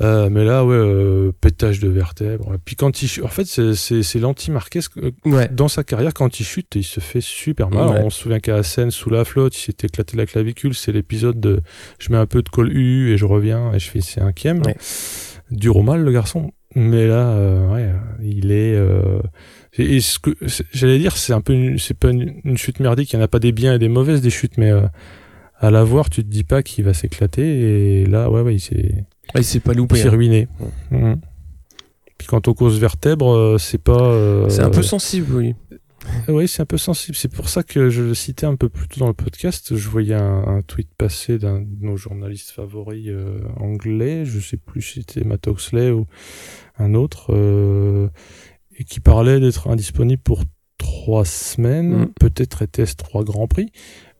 [0.00, 2.56] Euh, mais là, ouais, euh, pétage de vertèbres.
[2.64, 4.80] Puis quand il chute, en fait, c'est- l'anti-Marquez.
[4.94, 5.48] que- Ouais.
[5.48, 7.88] Dans sa carrière, quand il chute, il se fait super mal.
[7.88, 8.00] Ouais.
[8.02, 10.74] On se souvient qu'à Assen, sous la flotte, il s'est éclaté la clavicule.
[10.74, 11.60] C'est l'épisode de
[11.98, 14.62] je mets un peu de colle U et je reviens et je fais cinquième.
[14.64, 14.76] Ouais.
[15.50, 16.50] Dur au mal, le garçon.
[16.74, 17.92] Mais là, euh, ouais,
[18.22, 18.74] il est.
[19.78, 20.30] euh, et- et ce que
[20.72, 23.12] j'allais dire, c'est un peu, c'est pas une, une chute merdique.
[23.12, 24.82] Il n'y en a pas des biens et des mauvaises des chutes, mais euh,
[25.58, 28.00] à la voir, tu te dis pas qu'il va s'éclater.
[28.02, 29.04] Et là, ouais, ouais, il s'est.
[29.34, 29.96] Ouais, il s'est pas Il loupé.
[29.96, 30.10] s'est hein.
[30.12, 30.48] ruiné.
[30.90, 31.20] Mhm.
[32.18, 34.00] Puis quant aux causes vertèbres, euh, c'est pas.
[34.12, 35.54] euh, C'est un peu sensible, oui.
[36.28, 37.14] Oui, c'est un peu sensible.
[37.14, 39.76] C'est pour ça que je le citais un peu plus tôt dans le podcast.
[39.76, 44.24] Je voyais un, un tweet passer d'un de nos journalistes favoris euh, anglais.
[44.24, 46.06] Je sais plus si c'était Matt Oxley ou
[46.78, 47.34] un autre.
[47.34, 48.08] euh,
[48.80, 50.42] et qui parlait d'être indisponible pour
[50.78, 51.92] trois semaines.
[52.04, 52.12] Mm.
[52.18, 53.70] Peut-être était-ce trois grands prix.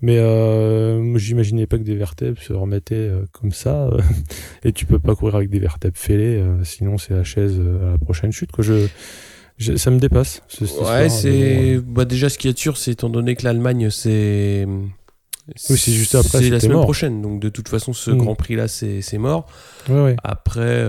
[0.02, 3.86] Mais euh, j'imaginais pas que des vertèbres se remettaient euh, comme ça.
[3.88, 4.00] euh,
[4.64, 7.98] et tu peux pas courir avec des vertèbres fêlées, sinon c'est la chaise à la
[7.98, 8.52] prochaine chute.
[8.52, 8.62] Quoi.
[8.64, 8.86] Je,
[9.58, 10.42] je- ça me dépasse.
[10.48, 13.44] ce- histoire, Ouais, c'est bon, bah, déjà ce qui est sûr, c'est étant donné que
[13.44, 16.84] l'Allemagne, c'est Oui, c'est juste après, c'est la semaine mort.
[16.84, 17.20] prochaine.
[17.22, 18.18] Donc de toute façon, ce Mm.
[18.18, 19.46] Grand Prix là, c'est mort.
[19.90, 20.16] ouais, ouais.
[20.24, 20.82] Après,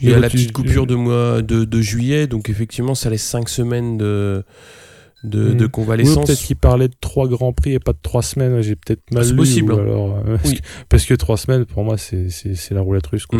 [0.00, 3.22] il y a la petite coupure de mois de, de juillet, donc effectivement, ça laisse
[3.24, 4.44] 5 semaines de
[5.22, 5.54] de, Mm.
[5.58, 6.26] de Oui, convalescence.
[6.28, 8.62] peut-être qu'il parlait de trois grands prix et pas de trois semaines.
[8.62, 9.36] J'ai peut-être mal C'est lu.
[9.36, 9.82] possible, ou hein.
[9.82, 10.56] alors, euh, parce, Oui.
[10.56, 12.30] que, parce que trois semaines, pour moi, c'est
[12.70, 13.26] la roulette russe.
[13.26, 13.38] Quoi.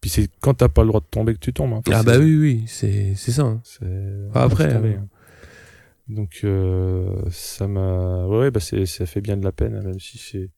[0.00, 1.74] Puis c'est quand t'as pas le droit de tomber que tu tombes.
[1.74, 1.82] hein.
[1.92, 3.42] Ah bah oui, oui, c'est ça.
[3.42, 3.60] hein.
[4.32, 5.06] après, euh, hein.
[6.08, 10.48] Donc euh, ça m'a, ouais, bah ça fait bien de la peine, même si c'est,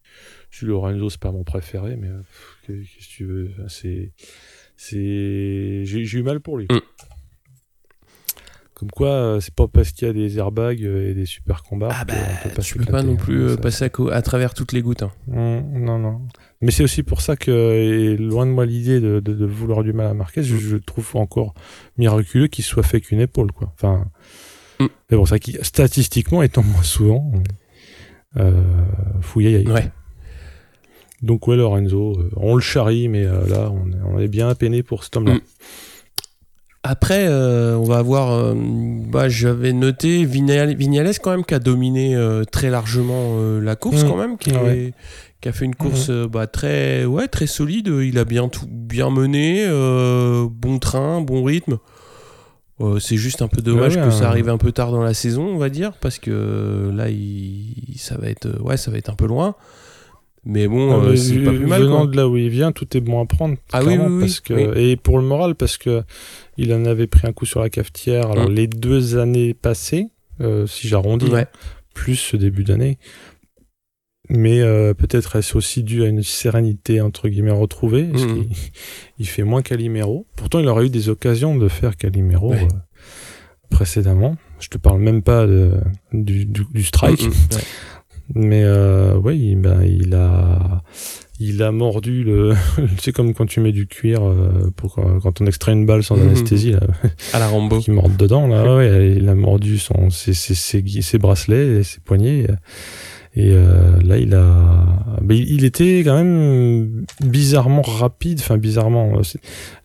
[0.53, 2.09] si Lorenzo c'est pas mon préféré, mais
[2.66, 4.12] qu'est-ce que tu veux, c'est,
[4.77, 6.66] c'est, j'ai, eu mal pour lui.
[6.70, 6.81] Mm.
[8.75, 11.62] Comme quoi, euh, c'est pas parce qu'il y a des airbags euh, et des super
[11.62, 11.90] combats.
[11.92, 14.72] Ah bah, qu'on peut tu peux pas non hein, plus euh, passer à, travers toutes
[14.72, 15.03] les gouttes.
[15.05, 15.12] hein.
[15.29, 16.22] Mm, non, non.
[16.61, 19.92] Mais c'est aussi pour ça que, loin de moi l'idée de, de, de vouloir du
[19.92, 21.55] mal à Marquez, je, je trouve encore
[21.96, 23.72] miraculeux qu'il soit fait qu'une épaule, quoi.
[23.75, 24.11] Enfin,
[24.83, 24.88] Mm.
[25.11, 27.33] mais bon, ça qui, statistiquement étant moins souvent,
[28.37, 28.62] euh,
[29.20, 29.66] fouillé.
[29.68, 29.90] Ouais.
[31.23, 33.71] Donc ouais, Lorenzo, euh, on le charrie, mais euh, là,
[34.05, 35.35] on est, bien peiné pour cet homme-là.
[35.35, 35.41] Mm.
[36.85, 38.33] Après, euh, on va avoir.
[38.33, 40.77] euh, bah, J'avais noté Vignales,
[41.23, 44.09] quand même qui a dominé euh, très largement la course Mm.
[44.09, 44.93] quand même, qui, Ouais.
[45.41, 47.87] qui a fait une course euh, bah, très, ouais, très solide.
[48.03, 49.65] Il a bien tout bien mené,
[50.51, 51.79] bon train, bon rythme.
[52.99, 55.15] C'est juste un peu dommage Ouais, que ça un- arrive un peu tard dans la
[55.15, 59.09] saison, on va dire, parce que là, il, ça va être, ouais, ça va être
[59.09, 59.55] un peu loin.
[60.44, 61.83] Mais bon, Ah, euh, c'est pas plus mal.
[61.83, 62.07] venant quoi.
[62.09, 63.57] de là où il vient, tout est bon à prendre.
[63.72, 66.02] Ah oui, oui, oui, parce que et pour le moral parce que
[66.57, 68.31] il en avait pris un coup sur la cafetière.
[68.33, 68.55] Alors Mm.
[68.55, 70.09] les deux années passées,
[70.40, 71.46] euh, si j'arrondis, Ouais.
[71.94, 72.98] plus ce début d'année.
[74.28, 78.05] Mais euh, peut-être est-ce aussi dû à une sérénité entre guillemets retrouvée.
[78.05, 78.48] parce qu'il-
[79.18, 80.26] il fait moins Calimero.
[80.37, 82.66] Pourtant, il aurait eu des occasions de faire Calimero Ouais.
[83.70, 84.37] précédemment.
[84.61, 85.72] Je te parle même pas de,
[86.12, 87.20] du, du, du strike.
[87.22, 87.28] Ouais.
[88.35, 90.83] Mais euh, ouais, il, ben, il a
[91.40, 92.55] il a mordu le
[93.01, 96.16] c'est comme quand tu mets du cuir euh, pour quand, on extrait une balle sans
[96.16, 96.29] Mhm.
[96.29, 96.81] anesthésie là.
[97.33, 97.79] À la Rambo.
[97.81, 98.62] qui morde dedans là.
[98.77, 102.47] Ouais, il a mordu son ses, ses, ses, ses bracelets et ses poignets.
[103.35, 108.38] Et euh, là il a mais il, était quand même bizarrement rapide.
[108.40, 109.23] Enfin bizarrement euh,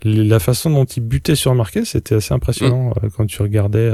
[0.04, 3.94] la façon dont il butait sur Marquez c'était assez impressionnant euh, quand tu regardais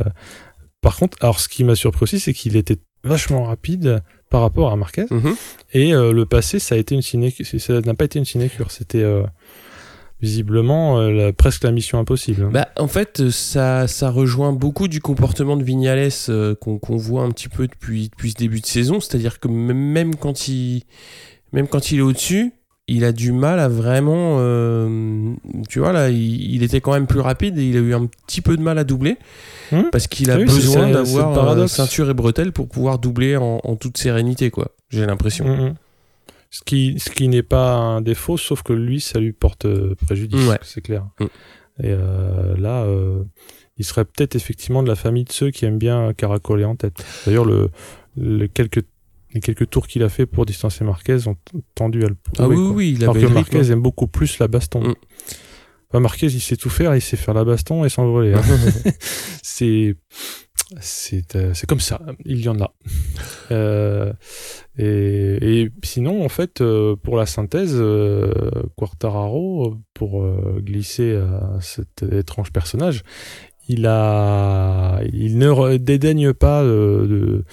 [0.81, 4.01] par contre alors ce qui m'a surpris aussi c'est qu'il était vachement rapide
[4.33, 5.35] par rapport à Marquez Mhm.
[5.73, 7.45] et euh, le passé, ça a été une sinécure.
[7.45, 8.71] Ça n'a pas été une sinécure.
[8.71, 9.21] C'était euh,
[10.21, 12.43] visiblement euh, la- presque la mission impossible.
[12.45, 12.49] hein.
[12.51, 16.09] Bah, en fait, ça, ça rejoint beaucoup du comportement de Vignales
[16.59, 18.99] qu'on voit un petit peu depuis, depuis ce début de saison.
[18.99, 20.81] C'est-à-dire que même quand il,
[21.51, 22.53] même quand il est au-dessus,
[22.87, 24.37] il a du mal à vraiment.
[24.39, 25.33] euh,
[25.69, 28.05] tu vois, là, il, il était quand même plus rapide et il a eu un
[28.07, 29.17] petit peu de mal à doubler.
[29.71, 29.83] Hmm.
[29.91, 33.75] Parce qu'il a oui, besoin d'avoir euh, ceinture et bretelles pour pouvoir doubler en, en
[33.75, 34.71] toute sérénité, quoi.
[34.89, 35.45] J'ai l'impression.
[35.47, 35.73] Mm, mm.
[36.51, 39.95] Ce qui, ce qui n'est pas un défaut, sauf que lui, ça lui porte euh,
[40.05, 40.59] préjudice, Ouais.
[40.61, 41.07] c'est clair.
[41.81, 42.85] Et euh, là,
[43.77, 47.03] il serait peut-être effectivement de la famille de ceux qui aiment bien caracoler en tête.
[47.25, 47.71] D'ailleurs, le,
[48.15, 48.83] le quelques,
[49.33, 51.37] les quelques tours qu'il a fait pour distancer Marquez ont
[51.75, 52.39] tendu à le prouver.
[52.39, 52.75] Ah oui, oui, quoi.
[52.75, 53.55] oui, il Alors avait que rythme.
[53.57, 54.81] Marquez aime beaucoup plus la baston.
[54.81, 54.95] Mm.
[55.89, 58.33] Enfin, Marquez, il sait tout faire, il sait faire la baston et s'envoler.
[58.33, 58.41] hein.
[59.43, 59.95] c'est
[60.79, 62.73] c'est euh, c'est comme ça, il y en a.
[63.51, 64.11] Euh,
[64.77, 67.79] et, et sinon, en fait, euh, pour la synthèse,
[68.75, 70.25] Quartararo, pour
[70.59, 73.03] glisser à cet étrange personnage,
[73.69, 77.43] il a, il ne dédaigne pas euh, de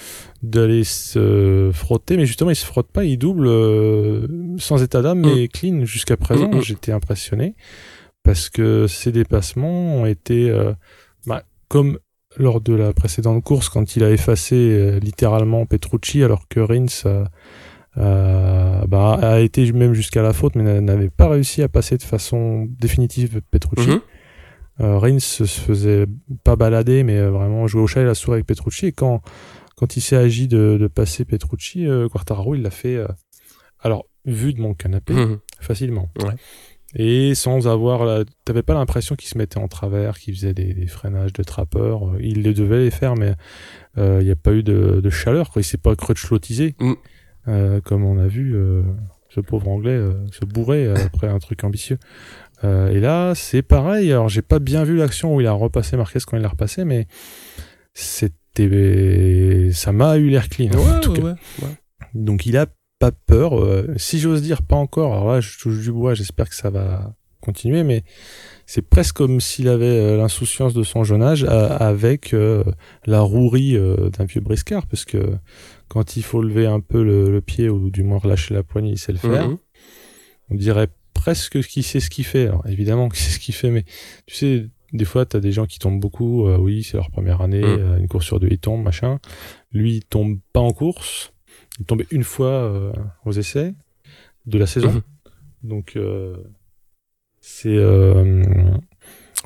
[0.43, 4.27] d'aller se frotter, mais justement, il se frotte pas, il double euh,
[4.59, 6.49] sans état d'âme, mais clean jusqu'à présent.
[6.49, 6.63] Mm, mm.
[6.63, 7.55] J'étais impressionné
[8.23, 10.73] parce que ces dépassements ont été euh,
[11.27, 11.99] bah, comme
[12.37, 16.87] lors de la précédente course quand il a effacé euh, littéralement Petrucci alors que Rins
[17.97, 21.97] euh, bah, a été même jusqu'à la faute mais n'a- n'avait pas réussi à passer
[21.97, 23.89] de façon définitive Petrucci.
[23.89, 24.01] Mhm.
[24.81, 26.07] Euh, Rins se faisait
[26.45, 29.21] pas balader mais euh, vraiment jouer au chat et la souris avec Petrucci et quand
[29.77, 32.99] quand il s'est agi de, de passer Petrucci, euh, Quartararo il l'a fait
[33.81, 35.39] alors vu de mon canapé Mhm.
[35.61, 36.11] facilement.
[36.23, 36.35] Ouais.
[36.97, 38.25] Et sans avoir la...
[38.45, 42.11] T'avais pas l'impression qu'il se mettait en travers, qu'il faisait des, des freinages de trappeur.
[42.21, 43.35] Il les devait les faire, mais
[43.97, 45.51] euh, il n'y a pas eu de, de chaleur.
[45.51, 45.63] Quoi.
[45.63, 46.93] Il s'est pas crutchlotisé, Mm.
[47.49, 48.83] euh, comme on a vu euh,
[49.29, 49.99] ce pauvre anglais
[50.33, 51.99] se bourrer après un truc ambitieux.
[52.65, 54.11] Euh, et là, c'est pareil.
[54.13, 56.85] Alors, j'ai pas bien vu l'action où il a repassé Marquez quand il l'a repassé,
[56.85, 57.07] mais
[57.95, 59.71] c'était...
[59.73, 61.25] Ça m'a eu l'air clean, en Ouais, tout ouais, cas.
[61.63, 61.69] ouais.
[62.15, 62.67] Donc il a
[62.99, 63.59] pas peur.
[63.59, 65.13] euh, si j'ose dire, pas encore.
[65.15, 66.15] Alors là, je touche du bois.
[66.15, 68.03] J'espère que ça va continuer, mais
[68.67, 72.65] c'est presque comme s'il avait euh, l'insouciance de son jeune âge avec euh,
[73.07, 73.79] la rouerie
[74.19, 75.35] d'un vieux briscard, parce que
[75.89, 78.91] quand il faut lever un peu le, le pied ou du moins relâcher la poignée,
[78.93, 79.49] il sait le faire.
[79.49, 79.57] Mhm.
[80.51, 80.89] On dirait
[81.21, 82.47] presque qu'il sait ce qu'il fait.
[82.47, 83.85] Alors évidemment qu'il sait ce qu'il fait, mais
[84.27, 86.47] tu sais, des fois, t'as des gens qui tombent beaucoup.
[86.49, 87.79] euh, oui, c'est leur première année, Mm.
[87.79, 89.21] euh, une course sur deux, ils tombent, machin.
[89.71, 91.33] Lui, il tombe pas en course.
[91.79, 92.93] Il tombé une fois euh,
[93.25, 93.75] aux essais
[94.47, 94.93] de la saison.
[94.93, 95.03] Mhm.
[95.63, 96.37] Donc, euh,
[97.41, 97.77] c'est...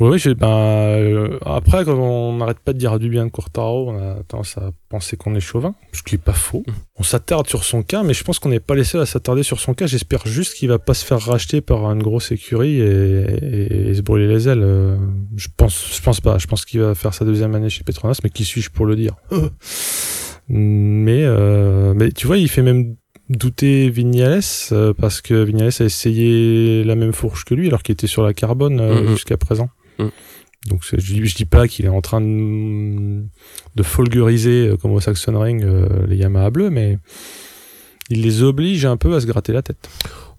[0.00, 3.90] Oui, j'ai, ben, euh, après, quand on n'arrête pas de dire du bien de Quartaro,
[3.90, 6.64] on a tendance à penser qu'on est chauvin, ce qui est pas faux.
[6.66, 6.74] Mhm.
[6.98, 9.44] On s'attarde sur son cas, mais je pense qu'on n'est pas les seuls à s'attarder
[9.44, 9.86] sur son cas.
[9.86, 13.94] J'espère juste qu'il va pas se faire racheter par une grosse écurie et, et- et
[13.94, 14.62] se brûler les ailes.
[14.64, 14.96] Euh,
[15.36, 16.38] Je pense, je pense pas.
[16.38, 18.96] Je pense qu'il va faire sa deuxième année chez Petronas, mais qui suis-je pour le
[18.96, 19.14] dire?
[20.48, 22.96] Mais, euh, mais tu vois, il fait même
[23.30, 24.40] douter Vignales
[24.72, 28.22] euh, parce que Vignales a essayé la même fourche que lui alors qu'il était sur
[28.22, 29.08] la carbone euh, Mhm.
[29.12, 29.70] jusqu'à présent.
[29.98, 30.10] Mhm.
[30.68, 33.22] Donc je, je dis pas qu'il est en train de,
[33.76, 33.82] de
[34.68, 36.98] euh, comme au Saxon Ring euh, les Yamaha bleus, mais
[38.08, 39.88] il les oblige un peu à se gratter la tête.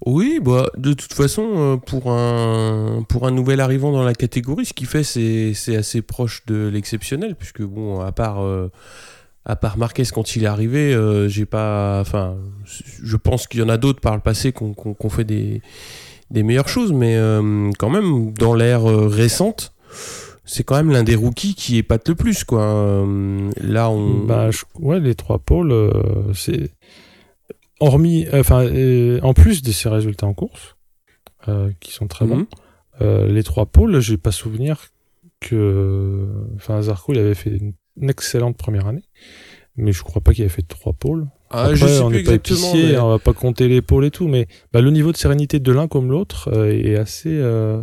[0.06, 4.65] Oui, bah, de toute façon, euh, pour un, pour un nouvel arrivant dans la catégorie,
[4.65, 8.70] ce qu'il fait, c'est assez proche de l'exceptionnel, puisque, bon, à part, euh,
[9.46, 10.94] à part Marquez quand il est arrivé,
[11.28, 12.00] j'ai pas.
[12.02, 12.36] Enfin,
[13.04, 15.62] je pense qu'il y en a d'autres par le passé ont- qui ont fait des,
[16.31, 19.73] des meilleures choses, mais euh, quand même, dans l'ère euh, récente,
[20.43, 22.63] c'est quand même l'un des rookies qui épate le plus, quoi.
[22.63, 24.25] Euh, là, on.
[24.25, 25.73] Bah, je- ouais, les trois pôles,
[26.33, 26.71] c'est.
[27.79, 28.25] Hormis.
[28.33, 28.67] Enfin,
[29.21, 30.75] en plus de ses résultats en course,
[31.79, 32.47] qui sont très bons,
[33.01, 33.25] Mhm.
[33.27, 34.88] les trois pôles, j'ai pas souvenir
[35.41, 36.27] que.
[36.55, 39.03] Enfin, Zarco, il avait fait une, une excellente première année.
[39.77, 41.27] Mais je crois pas qu'il avait fait trois pôles.
[41.58, 44.06] Ah, Après, je sais on n'est pas épicier, mais- on va pas compter les pôles
[44.06, 47.30] et tout, mais bah, le niveau de sérénité de l'un comme l'autre euh, est assez,
[47.32, 47.82] euh,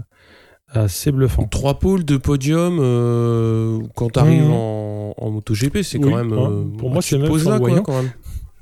[0.69, 1.45] assez bluffant.
[1.45, 4.53] Trois pôles de podium euh, quand t'arrives Mhm.
[4.53, 6.33] en, en MotoGP, c'est Oui, quand même.
[6.33, 6.39] ouais.
[6.39, 8.11] euh, Pour moi, tu c'est même là, quoi, quand même.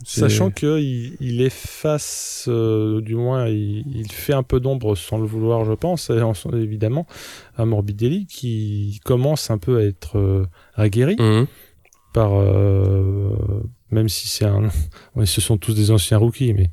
[0.07, 5.65] Sachant qu'il il efface, du moins, il, il fait un peu d'ombre sans le vouloir,
[5.67, 6.11] je pense,
[6.55, 7.07] évidemment,
[7.57, 11.47] à Morbidelli, qui commence un peu à être aguerri Mhm.
[12.15, 12.31] par.
[12.35, 13.31] euh,
[13.91, 14.71] même si c'est un.
[15.17, 16.71] ouais, ce sont tous des anciens rookies, mais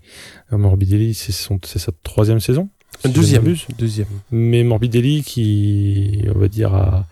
[0.53, 2.69] euh, Morbidelli, c'est sa troisième saison.
[3.01, 3.55] si ne Deuxième.
[3.77, 4.07] Deuxième.
[4.31, 7.05] Mais Morbidelli, qui, on va dire, a-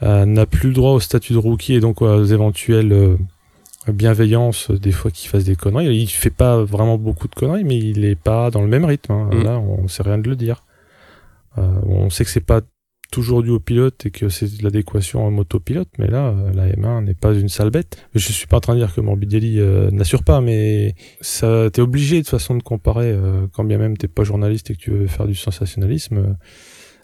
[0.00, 3.16] a- n'a plus le droit au statut de rookie et donc aux éventuelles euh,
[3.88, 5.94] bienveillances, euh, des fois qu'il fasse des conneries.
[5.96, 9.12] Il fait pas vraiment beaucoup de conneries, mais il est pas dans le même rythme.
[9.12, 9.30] hein.
[9.32, 9.42] Mm.
[9.44, 10.64] Là, on sait rien de le dire.
[11.58, 12.60] Euh, on sait que c'est pas
[13.10, 16.68] toujours dû au pilote et que c'est de l'adéquation en motopilote, mais là, euh, la
[16.70, 17.96] M1 n'est pas une sale bête.
[18.14, 21.82] Je suis pas en train de dire que Morbidelli euh, n'assure pas, mais ça, t'es
[21.82, 24.80] obligé de toute façon de comparer, euh, quand bien même t'es pas journaliste et que
[24.80, 26.18] tu veux faire du sensationnalisme.
[26.18, 26.32] euh,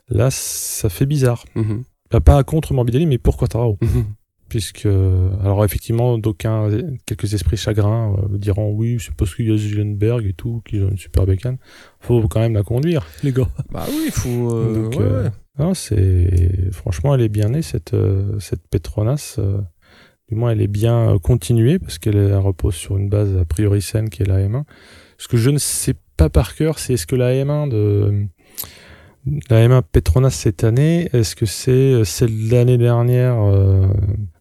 [0.08, 1.44] là, ça fait bizarre.
[1.54, 1.82] Mhm.
[2.10, 3.78] Bah, pas contre Morbidelli, mais pour Quartararo.
[3.82, 4.04] Mhm.
[4.48, 6.68] Puisque, alors effectivement, d'aucuns,
[7.04, 10.78] quelques esprits chagrins euh, diront oui, c'est parce qu'il y a Zielenberg et tout, qui
[10.78, 11.58] ont une super bécane.
[11.98, 13.48] Faut quand même la conduire, les gars.
[13.72, 14.54] Bah oui, il faut.
[14.54, 15.30] euh, Donc, ouais, euh, ouais.
[15.58, 19.36] Non, c'est franchement, elle est bien née cette euh, cette Petronas.
[19.38, 19.58] euh,
[20.28, 23.44] du moins, elle est bien euh, continuée parce qu'elle elle repose sur une base a
[23.44, 24.64] priori saine qui est la M1.
[25.18, 28.26] Ce que je ne sais pas par cœur, c'est est-ce que la M1 de
[29.50, 33.86] la M1 Petronas cette année, est-ce que c'est celle de l'année dernière euh,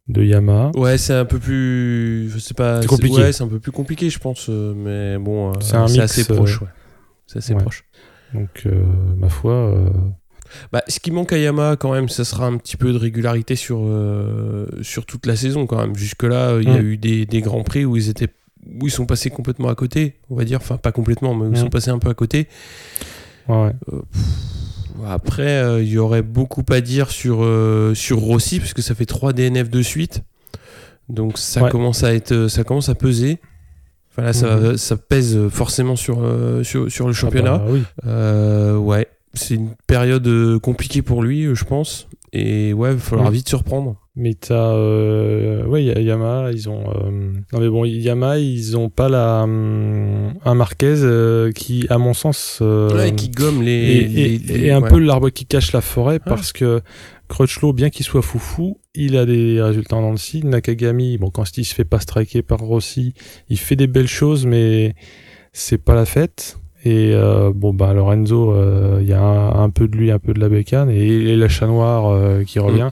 [0.08, 0.72] de Yamaha?
[0.76, 2.30] Ouais, c'est un peu plus.
[2.30, 2.82] Je sais pas.
[2.82, 3.18] C'est compliqué.
[3.22, 4.50] Ouais, c'est un peu plus compliqué, je pense.
[4.50, 6.62] mais bon, C'est un c'est mix, assez proche.
[6.62, 6.68] Ouais.
[7.28, 7.62] C'est assez ouais.
[7.62, 7.86] proche.
[8.34, 8.84] Donc, euh,
[9.18, 9.90] ma foi, euh,
[10.72, 13.56] Bah, ce qui manque à Yamaha, quand même, ça sera un petit peu de régularité
[13.56, 15.96] sur, euh, sur toute la saison, quand même.
[15.96, 16.86] Jusque-là, euh, il y a Mm.
[16.86, 18.30] eu des, des grands prix où ils étaient.
[18.82, 21.50] Où ils sont passés complètement à côté, on va dire, enfin pas complètement, mais où
[21.50, 21.64] ils Mm.
[21.64, 22.48] sont passés un peu à côté.
[23.48, 23.56] ouais,
[23.92, 24.00] ouais.
[25.08, 29.06] Après, euh, il y aurait beaucoup à dire sur, euh, sur Rossi, puisque ça fait
[29.06, 30.24] 3 DNF de suite.
[31.10, 31.70] Donc ça Ouais.
[31.70, 33.40] commence à être, ça commence à peser.
[34.12, 37.56] Enfin là, ça, ça pèse forcément sur, euh, sur, sur le championnat.
[37.56, 37.84] Ah bah oui.
[38.08, 42.08] Euh, ouais, c'est une période euh, compliquée pour lui, euh, je pense.
[42.34, 43.96] Et ouais, il va falloir vite se reprendre.
[44.18, 49.08] Mais t'as, euh, ouais, Yamaha, ils ont, euh, non mais bon, Yamaha, ils ont pas
[49.10, 50.96] la, hum, un Marquez
[51.56, 54.40] qui, à mon sens, Ouais, qui gomme les.
[54.50, 54.90] est un ouais.
[54.90, 56.82] peu l'arbre qui cache la forêt parce que
[57.28, 60.42] Crutchlow, bien qu'il soit foufou, il a des résultats en Nancy.
[60.46, 63.14] Nakagami, bon, quand il se fait pas striker par Rossi,
[63.50, 64.94] il fait des belles choses, mais
[65.54, 66.58] c'est pas la fête.
[66.88, 70.20] Et euh, bon, bah Lorenzo, euh, il y a un, un peu de lui, un
[70.20, 72.92] peu de la bécane, et, et la chat noire euh, qui revient.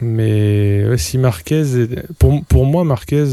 [0.00, 1.62] Mais ouais, si Marquez,
[2.18, 3.24] pour, pour moi, Marquez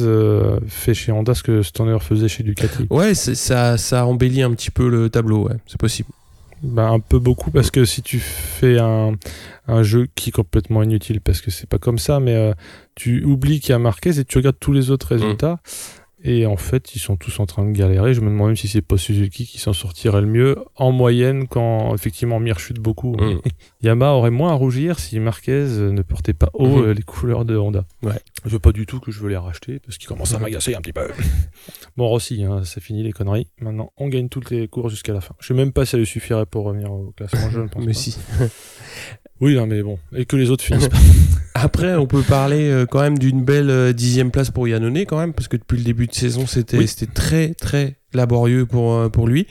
[0.67, 2.85] fait chez Honda ce que Stoner faisait chez Ducati.
[2.91, 6.09] Ouais, ça, ça embellit un petit peu le tableau, ouais, c'est possible.
[6.61, 9.13] Bah, un peu beaucoup parce que si tu fais un,
[9.69, 12.51] un jeu qui est complètement inutile parce que c'est pas comme ça, mais euh,
[12.95, 15.59] tu oublies qu'il y a Marquez et tu regardes tous les autres résultats
[16.23, 18.13] et en fait ils sont tous en train de galérer.
[18.13, 21.47] Je me demande même si c'est pas Suzuki qui s'en sortirait le mieux en moyenne
[21.47, 23.15] quand effectivement Mir chute beaucoup.
[23.15, 23.39] Mm.
[23.83, 26.83] Yamaha aurait moins à rougir si Marquez ne portait pas haut Mhm.
[26.83, 27.85] euh, les couleurs de Honda.
[28.03, 28.19] Ouais.
[28.45, 30.75] Je veux pas du tout que je veux les racheter parce qu'ils commencent à m'agacer
[30.75, 31.07] un petit peu.
[31.97, 33.47] Bon, Rossi, hein, c'est fini les conneries.
[33.59, 35.35] Maintenant, on gagne toutes les courses jusqu'à la fin.
[35.41, 37.81] Je sais même pas si ça lui suffirait pour revenir au classement, je ne pense
[37.85, 37.99] Mais pas.
[37.99, 38.17] si.
[39.41, 39.97] Oui, non, mais bon.
[40.15, 40.97] Et que les autres finissent pas.
[41.55, 45.17] Après, on peut parler euh, quand même d'une belle euh, dixième place pour Yannone quand
[45.19, 46.87] même, parce que depuis le début de saison, c'était Oui.
[46.87, 49.47] c'était très très laborieux pour, euh, pour lui.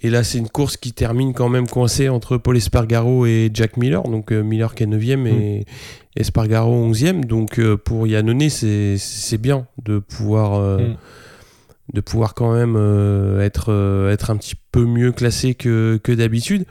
[0.00, 3.76] Et là, c'est une course qui termine quand même coincée entre Paul Espargaro et Jack
[3.76, 4.02] Miller.
[4.02, 5.64] Donc Miller qui est 9ème et
[6.16, 7.24] Espargaro 11ème.
[7.24, 10.96] Donc pour Yannone, c'est c'est bien de pouvoir, Mm.
[11.94, 12.76] de pouvoir quand même
[13.40, 16.66] être, être un petit peu mieux classé que, que d'habitude.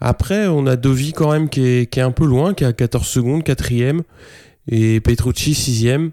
[0.00, 2.66] Après, on a Dovi quand même qui est, qui est un peu loin, qui est
[2.66, 4.02] à 14 secondes, quatrième,
[4.68, 6.12] et Petrucci sixième.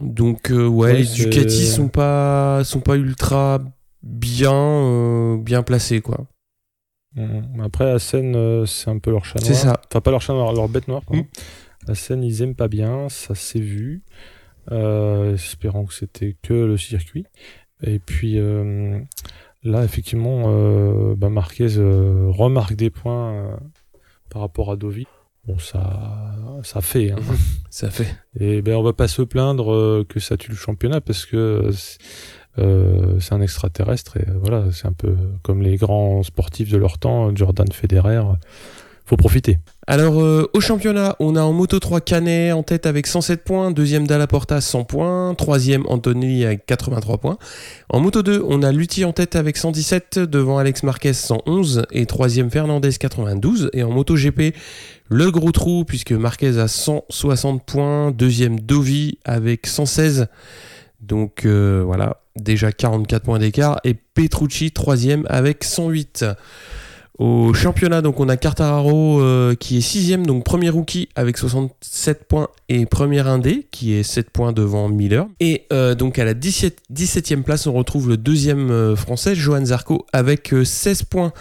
[0.00, 3.60] Donc euh, ouais, Ouais, les Ducati sont pas sont pas ultra
[4.02, 6.26] bien euh, bien placés quoi.
[7.14, 7.60] Mm.
[7.60, 9.46] Après, scène, euh, c'est un peu leur chat noir.
[9.46, 9.80] C'est ça.
[9.88, 11.02] Enfin, pas leur chat noir, leur bête noire.
[11.06, 11.22] pardon.
[11.22, 11.26] Mm.
[11.88, 14.02] La scène, ils aiment pas bien, ça s'est vu.
[14.70, 17.26] Euh, espérons que c'était que le circuit.
[17.84, 19.00] Et puis euh,
[19.64, 23.56] là, effectivement, euh, bah, Marquez euh, remarque des points euh,
[24.30, 25.06] par rapport à Dovi.
[25.46, 27.10] Bon, ça, ça fait.
[27.10, 27.16] Hein.
[27.70, 28.14] Ça fait.
[28.38, 31.70] Et ben, on va pas se plaindre euh, que ça tue le championnat parce que
[32.58, 36.76] euh, c'est un extraterrestre et euh, voilà, c'est un peu comme les grands sportifs de
[36.76, 38.22] leur temps, Jordan Federer.
[39.06, 39.58] Faut profiter.
[39.88, 43.72] Alors euh, au championnat, on a en moto 3 Canet en tête avec 107 points,
[43.72, 47.36] deuxième Dalla Porta 100 points, troisième Anthony avec 83 points.
[47.88, 52.06] En moto 2, on a Lutti en tête avec 117 devant Alex Marquez 111 et
[52.06, 53.70] troisième Fernandez 92.
[53.72, 54.54] Et en moto GP,
[55.08, 60.28] le gros trou puisque Marquez a 160 points, deuxième Dovi avec 116.
[61.00, 66.24] Donc euh, voilà, déjà 44 points d'écart et Petrucci troisième avec 108.
[67.18, 72.24] Au championnat, donc on a Cartararo euh, qui est sixième, donc premier rookie avec 67
[72.24, 75.26] points et premier indé qui est 7 points devant Miller.
[75.38, 79.62] Et euh, donc à la 17, 17e place, on retrouve le deuxième euh, français, Johan
[79.66, 81.32] Zarco, avec 16 points.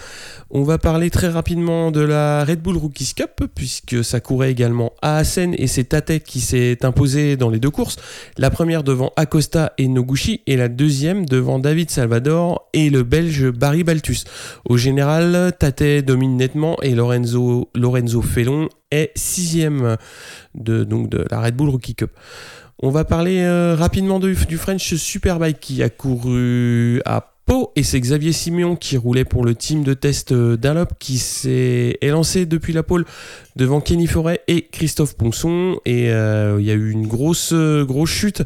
[0.49, 4.91] On va parler très rapidement de la Red Bull Rookies Cup, puisque ça courait également
[5.01, 7.95] à Assen et c'est Tate qui s'est imposé dans les deux courses.
[8.38, 13.49] La première devant Acosta et Noguchi, et la deuxième devant David Salvador et le Belge
[13.49, 14.26] Barry Baltus.
[14.67, 19.95] Au général, Tate domine nettement et Lorenzo, Lorenzo Felon est sixième
[20.55, 22.09] de, donc de la Red Bull Rookie Cup.
[22.82, 27.30] On va parler euh, rapidement du, du French Superbike qui a couru à
[27.76, 31.97] Et c'est Xavier Simeon qui roulait pour le team de test euh, Dunlop qui s'est
[32.02, 33.04] lancé depuis la pole
[33.58, 38.10] devant Kenny Forêt et Christophe Ponson et euh, il y a eu une grosse grosse
[38.10, 38.43] chute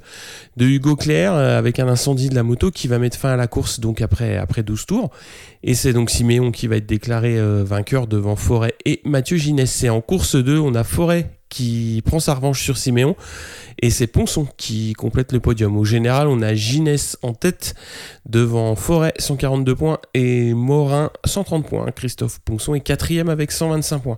[0.58, 3.36] de Hugo Claire euh, avec un incendie de la moto qui va mettre fin à
[3.36, 5.12] la course donc après après 12 tours
[5.62, 9.70] et c'est donc Siméon qui va être déclaré euh, vainqueur devant Forêt et Mathieu Ginès.
[9.70, 13.16] C'est en course 2, on a Forêt qui prend sa revanche sur Siméon
[13.82, 15.78] et c'est Ponson qui complète le podium.
[15.78, 17.76] Au général, on a Ginès en tête
[18.26, 21.90] devant Forêt 142 points et Morin 130 points.
[21.92, 24.18] Christophe Ponson est quatrième avec 125 points.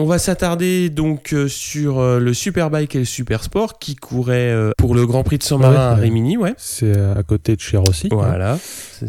[0.00, 4.72] On va s'attarder donc euh, sur euh, le Superbike et le Supersport qui courait euh,
[4.78, 5.94] pour le Grand Prix de Saint-Marin Ouais, à.
[5.94, 6.54] Rimini, ouais.
[6.56, 8.08] C'est à côté de chez Rossi.
[8.10, 8.58] Voilà.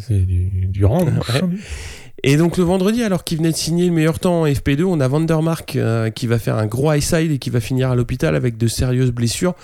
[0.10, 1.06] Et du, du rang.
[1.06, 1.42] Ouais.
[2.24, 5.00] Et donc le vendredi, alors qu'il venait de signer le meilleur temps en FP2, on
[5.00, 7.96] a Vandermark euh, qui va faire un gros high side et qui va finir à
[7.96, 9.56] l'hôpital avec de sérieuses blessures.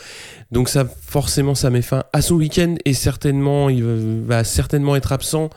[0.52, 3.84] Donc ça, forcément, ça met fin à son week-end et certainement, il
[4.26, 5.50] va, certainement être absent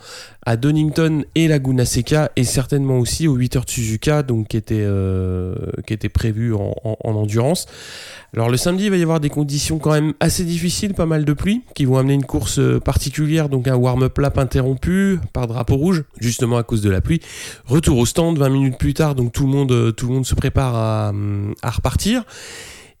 [0.45, 4.57] à Donington et Laguna Seca et certainement aussi aux 8 heures de Suzuka, donc qui
[4.57, 7.67] était, euh, qui était prévu en endurance.
[8.35, 11.25] Alors le samedi, il va y avoir des conditions quand même assez difficiles, pas mal
[11.25, 15.47] de pluie, qui vont amener une course euh, particulière, donc un warm-up lap interrompu par
[15.47, 17.21] drapeau rouge, justement à cause de la pluie.
[17.65, 20.25] Retour au stand 20 minutes plus tard, donc tout le monde, euh, tout le monde
[20.25, 22.23] se prépare à, hum, repartir.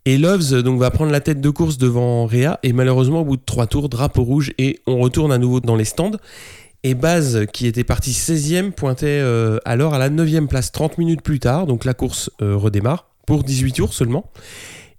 [0.05, 3.25] Et Loves euh, donc va prendre la tête de course devant Réa et malheureusement au
[3.25, 6.17] bout de trois tours, drapeau rouge et on retourne à nouveau dans les stands.
[6.83, 11.21] Et Baz, qui était parti 16e, pointait euh, alors à la 9e place 30 minutes
[11.21, 14.31] plus tard, donc la course redémarre pour 18 tours seulement.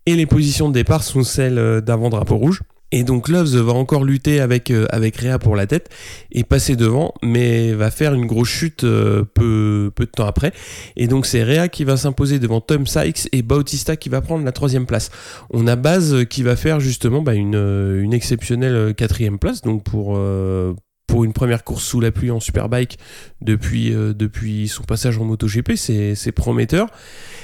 [0.04, 2.60] Et les positions de départ sont celles d'avant drapeau rouge.
[2.92, 5.90] Et donc Loves va encore lutter avec, euh, avec Réa pour la tête
[6.32, 10.52] et passer devant, mais va faire une grosse chute euh, peu, peu de temps après.
[10.96, 14.44] Et donc c'est Réa qui va s'imposer devant Tom Sykes et Bautista qui va prendre
[14.44, 15.10] la troisième place.
[15.50, 19.62] On a Baz qui va faire justement bah, une, euh, une exceptionnelle euh, quatrième place,
[19.62, 20.74] donc pour, euh,
[21.10, 22.98] pour une première course sous la pluie en Superbike
[23.42, 26.86] depuis, euh, depuis son passage en MotoGP, c'est prometteur.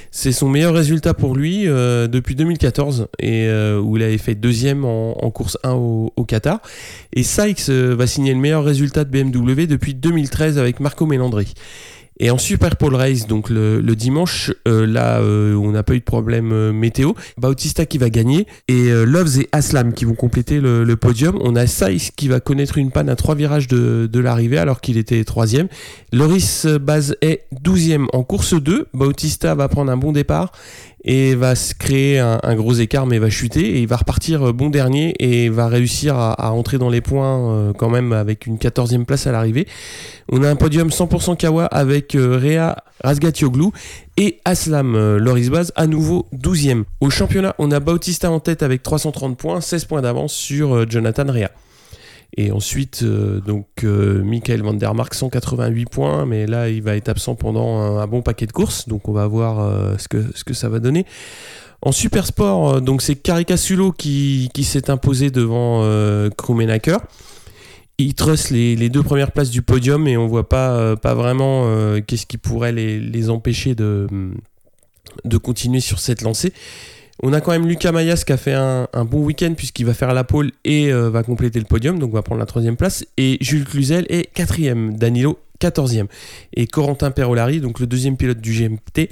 [0.09, 4.35] C'est son meilleur résultat pour lui euh, depuis 2014 et euh, où il avait fait
[4.35, 6.61] deuxième en, course 1 au, au Qatar.
[7.11, 11.53] Et Sykes va signer le meilleur résultat de BMW depuis 2013 avec Marco Melandri.
[12.19, 15.93] Et en Super Pole Race, donc le, le dimanche, euh, là, euh, on n'a pas
[15.93, 17.13] eu de problème euh, météo.
[17.37, 21.37] Bautista qui va gagner et euh, Loves et Aslam qui vont compléter le, le podium.
[21.41, 24.81] On a Saïs qui va connaître une panne à trois virages de, de l'arrivée alors
[24.81, 25.67] qu'il était troisième.
[26.11, 28.87] Loris Baz est 12e en course 2.
[28.93, 30.51] Bautista va prendre un bon départ
[31.03, 34.53] et va se créer un, gros écart mais va chuter et il va repartir euh,
[34.53, 38.45] bon dernier et va réussir à, à entrer dans les points euh, quand même avec
[38.45, 39.67] une 14e place à l'arrivée.
[40.29, 43.67] On a un podium 100% Kawa avec euh, Réa Razgatioglu
[44.17, 46.83] et Aslam euh, Loris Baz à nouveau 12e.
[46.99, 51.31] Au championnat, on a Bautista en tête avec 330 points, 16 points d'avance sur Jonathan
[51.31, 51.51] Réa.
[52.35, 56.95] Et ensuite, euh, donc, euh, Michael Van Der Mark, 188 points, mais là, il va
[56.95, 60.23] être absent pendant un, bon paquet de courses, donc on va voir euh, ce, que,
[60.35, 61.05] ce que ça va donner.
[61.81, 65.83] En super sport, donc c'est Caricasulo qui, qui s'est imposé devant
[66.35, 66.97] Krummenacher.
[67.99, 71.67] Il trusse les, les deux premières places du podium et on voit pas, pas vraiment
[72.01, 74.07] qu'est-ce qui pourrait les, les empêcher de,
[75.23, 76.51] de continuer sur cette lancée.
[77.23, 80.13] On a quand même Lucas Mayas qui a fait un, bon week-end puisqu'il va faire
[80.13, 83.05] la pole et euh, va compléter le podium, donc va prendre la troisième place.
[83.17, 86.07] Et Jules Cluzel est quatrième, Danilo quatorzième.
[86.53, 89.09] Et Corentin Perolari, donc le deuxième pilote du GMT,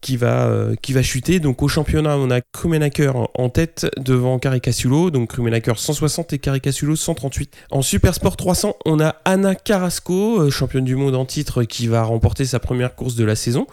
[0.00, 1.40] qui va, euh, qui va chuter.
[1.40, 5.10] Donc au championnat, on a Krumenacker en tête devant Caricasulo.
[5.10, 7.50] Donc Krumenacker 160 et Caricasulo 138.
[7.70, 11.86] En Super Sport 300, on a Anna Carrasco, euh, championne du monde en titre, qui
[11.86, 13.66] va remporter sa première course de la saison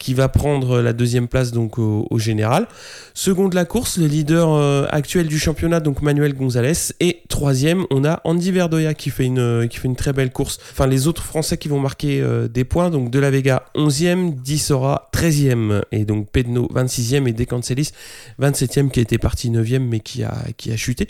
[0.00, 2.66] qui va prendre la deuxième place donc au, général.
[3.12, 8.04] Seconde la course, le leader euh, actuel du championnat donc Manuel Gonzalez et troisième on
[8.04, 10.58] a Andy Verdoya qui fait une qui fait une très belle course.
[10.72, 14.34] Enfin les autres Français qui vont marquer euh, des points donc De La Vega 11e,
[14.40, 17.90] Dissora 13e et donc Pedno 26e et Decancelis
[18.40, 21.08] 27e qui était parti 9e mais qui a qui a chuté.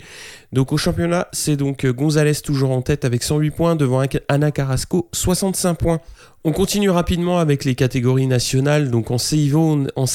[0.51, 5.07] Donc au championnat c'est donc Gonzalez toujours en tête avec 108 points devant Anna Carrasco
[5.13, 6.01] 65 points.
[6.43, 8.89] On continue rapidement avec les catégories nationales.
[8.89, 10.05] Donc en CIV, on, en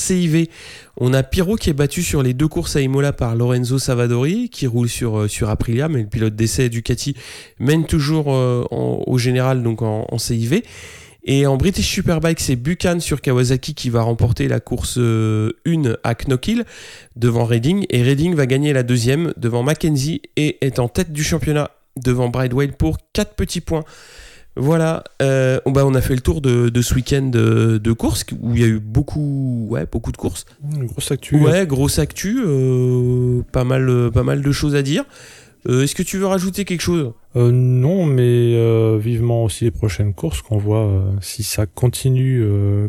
[0.97, 4.51] on a Piro qui est battu sur les deux courses à Imola par Lorenzo Savadori,
[4.51, 7.15] qui roule sur, euh, Aprilia, mais le pilote d'essai Ducati
[7.61, 10.63] mène toujours euh, au général donc en, CIV.
[11.29, 15.53] Et en British Superbike, c'est Buchan sur Kawasaki qui va remporter la course 1 euh,
[16.03, 16.65] à Knockhill
[17.15, 17.87] devant Redding.
[17.91, 22.31] Et Redding va gagner la deuxième devant Mackenzie et est en tête du championnat devant
[22.31, 23.85] Bridewell pour 4 petits points.
[24.57, 28.55] Voilà, euh, bah, on a fait le tour de, ce week-end de, de, course où
[28.55, 30.47] il y a eu beaucoup, ouais, beaucoup de courses.
[30.63, 31.37] grosse actu.
[31.37, 35.05] Ouais, grosse actu, euh, pas, mal, pas mal de choses à dire.
[35.69, 37.13] Euh, est-ce que tu veux rajouter quelque chose?
[37.35, 40.89] Euh, Non, mais euh, vivement aussi les prochaines courses qu'on voit
[41.21, 42.45] si ça continue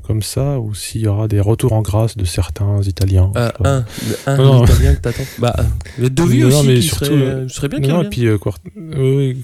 [0.05, 3.32] comme ça ou s'il y aura des retours en grâce de certains Italiens.
[3.36, 3.84] un,
[4.28, 5.24] un Italien que t'attends.
[5.39, 5.55] Bah,
[5.99, 7.80] le Dovi aussi, qui surtout, serait, bien.
[7.80, 8.28] Non, et puis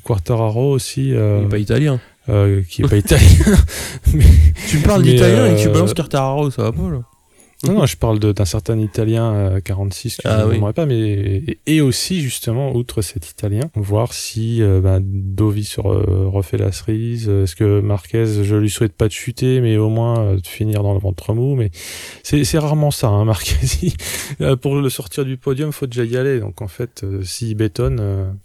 [0.03, 1.09] Quartararo aussi.
[1.09, 1.99] Il n'est pas italien.
[2.25, 3.27] Qui est pas italien.
[4.69, 7.01] tu me parles d'italien et tu balances Quartararo, ça va pas là
[7.65, 11.79] non, non, je parle d'un certain Italien 46 que ah, je ne pas, mais et,
[11.79, 17.29] aussi justement outre cet Italien, voir si euh, ben, Dovi se refait la cerise.
[17.29, 20.83] Est-ce que Marquez, je lui souhaite pas de chuter, mais au moins euh, de finir
[20.83, 21.55] dans le ventre mou.
[21.55, 21.71] Mais
[22.23, 23.55] c'est rarement ça, hein, Marquez.
[24.41, 26.41] Euh, pour le sortir du podium, faut déjà y aller.
[26.41, 28.35] Donc en fait, s'il bétonne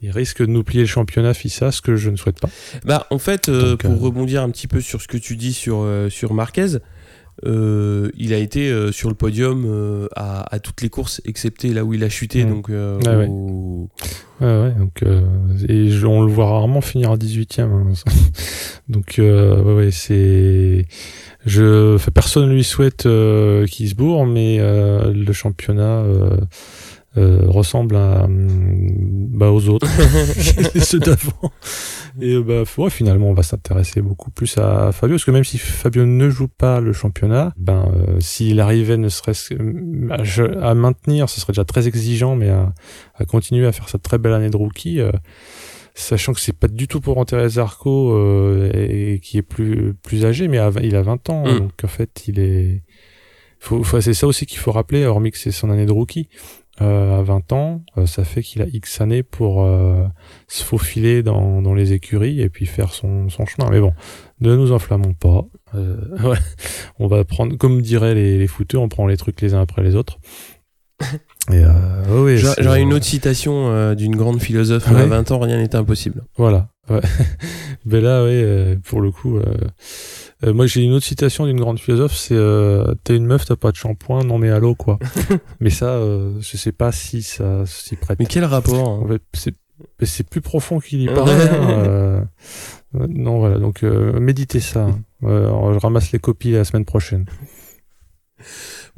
[0.00, 2.48] il risque de nous plier le championnat FISA, ce que je ne souhaite pas.
[2.84, 6.34] Bah, en fait, pour rebondir un petit peu sur ce que tu dis sur, sur
[6.34, 6.78] Marquez,
[7.46, 11.84] euh, il a été euh, sur le podium euh, à, toutes les courses, excepté là
[11.84, 12.44] où il a chuté.
[12.44, 12.48] Mm.
[12.48, 13.28] Donc, ah ouais.
[14.40, 15.02] Ouais, donc,
[15.68, 17.70] et on le voit rarement finir à 18ème.
[17.72, 17.92] Hein.
[18.88, 20.86] donc, ouais, c'est.
[21.46, 26.04] Je, personne lui souhaite qu'il se bourre, mais le championnat
[27.46, 28.26] ressemble à,
[29.38, 29.86] bah, aux autres,
[30.82, 31.52] ceux d'avant.
[32.20, 35.58] Et bah ouais, finalement, on va s'intéresser beaucoup plus à Fabio, parce que même si
[35.58, 39.54] Fabio ne joue pas le championnat, ben euh, s'il arrivait ne serait-ce
[40.60, 42.72] à, maintenir, ce serait déjà très exigeant, mais à,
[43.14, 45.00] à, continuer à faire cette très belle année de rookie.
[45.00, 45.12] Euh,
[45.94, 50.24] sachant que c'est pas du tout pour enterrer Zarco euh, et, qui est plus plus
[50.24, 51.58] âgé mais il a 20 ans mm.
[51.58, 52.84] donc en fait il est
[53.58, 56.28] faut, faut c'est ça aussi qu'il faut rappeler hormis que c'est son année de rookie
[56.80, 60.06] euh, à 20 ans, euh, ça fait qu'il a X années pour euh,
[60.46, 63.68] se faufiler dans, les écuries et puis faire son, chemin.
[63.70, 63.92] Mais bon,
[64.40, 65.44] ne nous enflammons pas.
[65.74, 66.38] Ouais.
[66.98, 69.94] On va prendre, comme diraient les, les on prend les trucs les uns après les
[69.96, 70.18] autres.
[71.52, 71.64] Et
[72.10, 74.88] oui, J'aurais une autre citation d'une grande philosophe.
[74.88, 76.24] À 20 ans, rien n'est impossible.
[76.36, 76.68] Voilà.
[76.90, 77.00] Ouais.
[77.84, 79.38] Mais là, oui, pour le coup,
[80.44, 83.56] euh, moi, j'ai une autre citation d'une grande philosophe, c'est euh, T'es une meuf, t'as
[83.56, 84.98] pas de shampoing, non mais allô quoi.
[85.60, 88.18] mais ça, euh, je sais pas si ça s'y prête.
[88.20, 89.18] Mais quel rapport hein
[90.02, 91.48] C'est plus profond qu'il y paraît.
[91.50, 92.22] Hein, euh,
[93.08, 94.86] non, voilà, donc méditez ça.
[94.86, 95.00] Hein.
[95.22, 97.26] je ramasse les copies la semaine prochaine.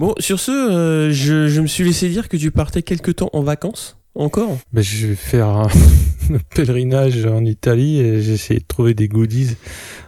[0.00, 3.42] Bon, sur ce, je, je me suis laissé dire que tu partais quelque temps en
[3.42, 3.98] vacances.
[4.14, 5.68] Encore ben, Je vais faire un
[6.54, 9.58] pèlerinage en Italie et j'ai essayé de trouver des goodies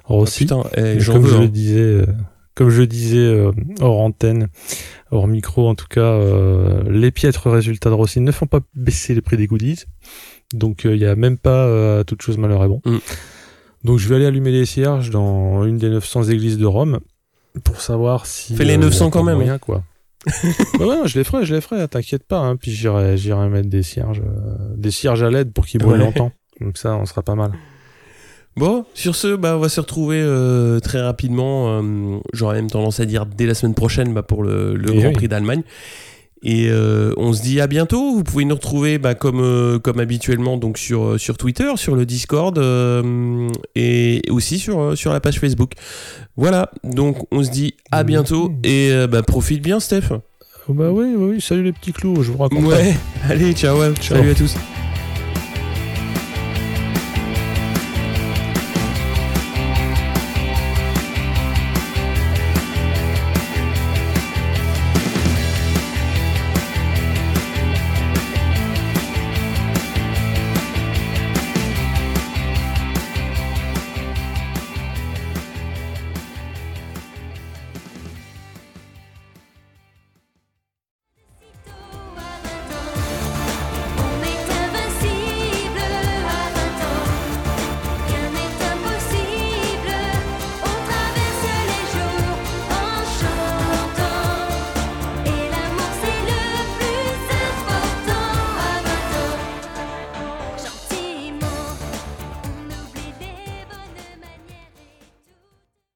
[0.05, 0.47] Rossi.
[0.51, 1.45] Ah, putain, eh, comme, je hein.
[1.45, 2.07] disais, euh,
[2.55, 4.49] comme je disais euh, hors antenne,
[5.11, 9.15] hors micro en tout cas, euh, les piètres résultats de Rossi ne font pas baisser
[9.15, 9.85] les prix des goodies.
[10.55, 12.81] Donc il n'y a même pas toute chose malheur est bon.
[12.87, 12.97] Mm.
[13.85, 17.01] Donc je vais aller allumer les cierges dans une des 900 églises de Rome
[17.65, 18.55] pour savoir si...
[18.55, 19.39] Fais les 900 quand même.
[19.39, 19.59] Rien, hein.
[19.59, 19.83] quoi.
[20.79, 22.39] bah ouais, je les ferai, je les ferai, t'inquiète pas.
[22.39, 22.57] Hein.
[22.57, 24.23] Puis j'irai, j'irai mettre des cierges,
[24.77, 26.33] des cierges à LED pour qu'ils brûlent longtemps.
[26.61, 27.53] Donc ça, on sera pas mal.
[28.57, 31.81] Bon, sur ce, bah, on va se retrouver euh, très rapidement.
[31.81, 35.13] Euh, j'aurais même tendance à dire dès la semaine prochaine bah, pour le, le Grand
[35.13, 35.63] Prix d'Allemagne.
[36.43, 38.15] Et euh, on se dit à bientôt.
[38.15, 42.59] Vous pouvez nous retrouver bah, comme, comme habituellement donc sur, sur Twitter, sur le Discord
[43.75, 45.73] et aussi sur, sur la page Facebook.
[46.37, 50.09] Voilà, donc on se dit à bientôt et bah, profite bien Steph.
[50.69, 52.65] Oh bah oui, oui, salut les petits clous, je vous raconte.
[52.65, 52.95] Ouais,
[53.29, 54.17] allez, ciao, ciao.
[54.17, 54.57] salut à tous.